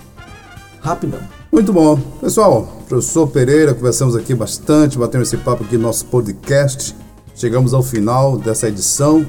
[0.81, 1.21] rapidão.
[1.51, 1.99] Muito bom.
[2.21, 6.95] Pessoal, professor Pereira, conversamos aqui bastante, batendo esse papo aqui no nosso podcast.
[7.35, 9.27] Chegamos ao final dessa edição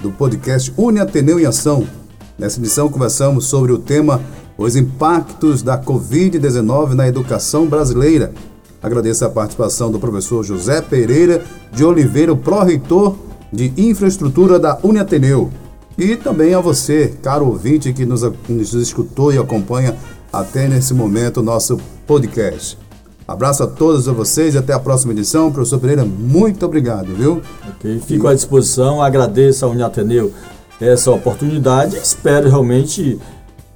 [0.00, 1.86] do podcast Uni Ateneu em Ação.
[2.38, 4.20] Nessa edição conversamos sobre o tema
[4.58, 8.32] Os impactos da Covid-19 na educação brasileira.
[8.82, 13.16] Agradeço a participação do professor José Pereira de Oliveira, pró-reitor
[13.52, 15.50] de infraestrutura da Uniateneu.
[15.98, 19.96] E também a você, caro ouvinte que nos, nos escutou e acompanha
[20.32, 22.78] até nesse momento o nosso podcast.
[23.26, 25.50] Abraço a todos vocês e até a próxima edição.
[25.50, 27.42] Professor Pereira, muito obrigado, viu?
[27.70, 28.30] Ok, fico e...
[28.30, 30.32] à disposição, agradeço ao Uniateneu
[30.80, 31.96] essa oportunidade.
[31.96, 33.18] Espero realmente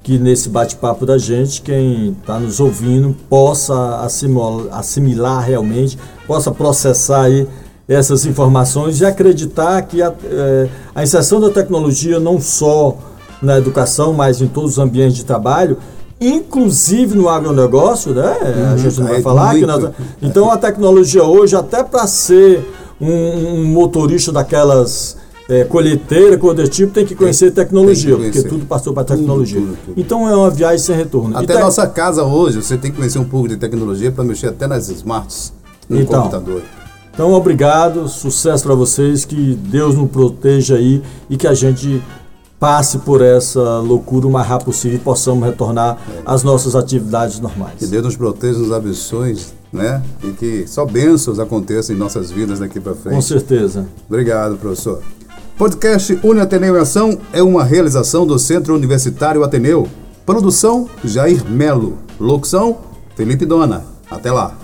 [0.03, 7.23] que nesse bate-papo da gente, quem está nos ouvindo possa assimilar, assimilar, realmente, possa processar
[7.23, 7.47] aí
[7.87, 12.97] essas informações e acreditar que a, é, a inserção da tecnologia não só
[13.43, 15.77] na educação, mas em todos os ambientes de trabalho,
[16.21, 18.37] inclusive no agronegócio, né?
[18.43, 19.91] Uhum, a gente não vai é falar que nós,
[20.21, 22.65] então a tecnologia hoje até para ser
[23.01, 25.17] um, um motorista daquelas
[25.51, 28.43] é, colheiteira, coletivo, tem que conhecer tecnologia, que conhecer.
[28.43, 29.61] porque tudo passou para tecnologia.
[29.61, 30.01] Tudo, tudo, tudo.
[30.01, 31.37] Então é uma viagem sem retorno.
[31.37, 34.47] Até a nossa casa hoje, você tem que conhecer um pouco de tecnologia para mexer
[34.47, 35.53] até nas smarts,
[35.89, 36.63] no então, computador.
[37.13, 42.01] Então, obrigado, sucesso para vocês, que Deus nos proteja aí e que a gente
[42.61, 46.23] passe por essa loucura o mais rápido possível e possamos retornar é.
[46.25, 47.75] às nossas atividades normais.
[47.77, 49.37] Que Deus nos proteja, nos abençoe,
[49.73, 50.01] né?
[50.23, 53.15] E que só bênçãos aconteçam em nossas vidas daqui para frente.
[53.17, 53.87] Com certeza.
[54.09, 55.03] Obrigado, professor.
[55.61, 59.87] Podcast Uni Ateneu em Ação é uma realização do Centro Universitário Ateneu.
[60.25, 61.99] Produção Jair Melo.
[62.19, 62.79] Locução
[63.15, 63.85] Felipe Dona.
[64.11, 64.57] Até lá.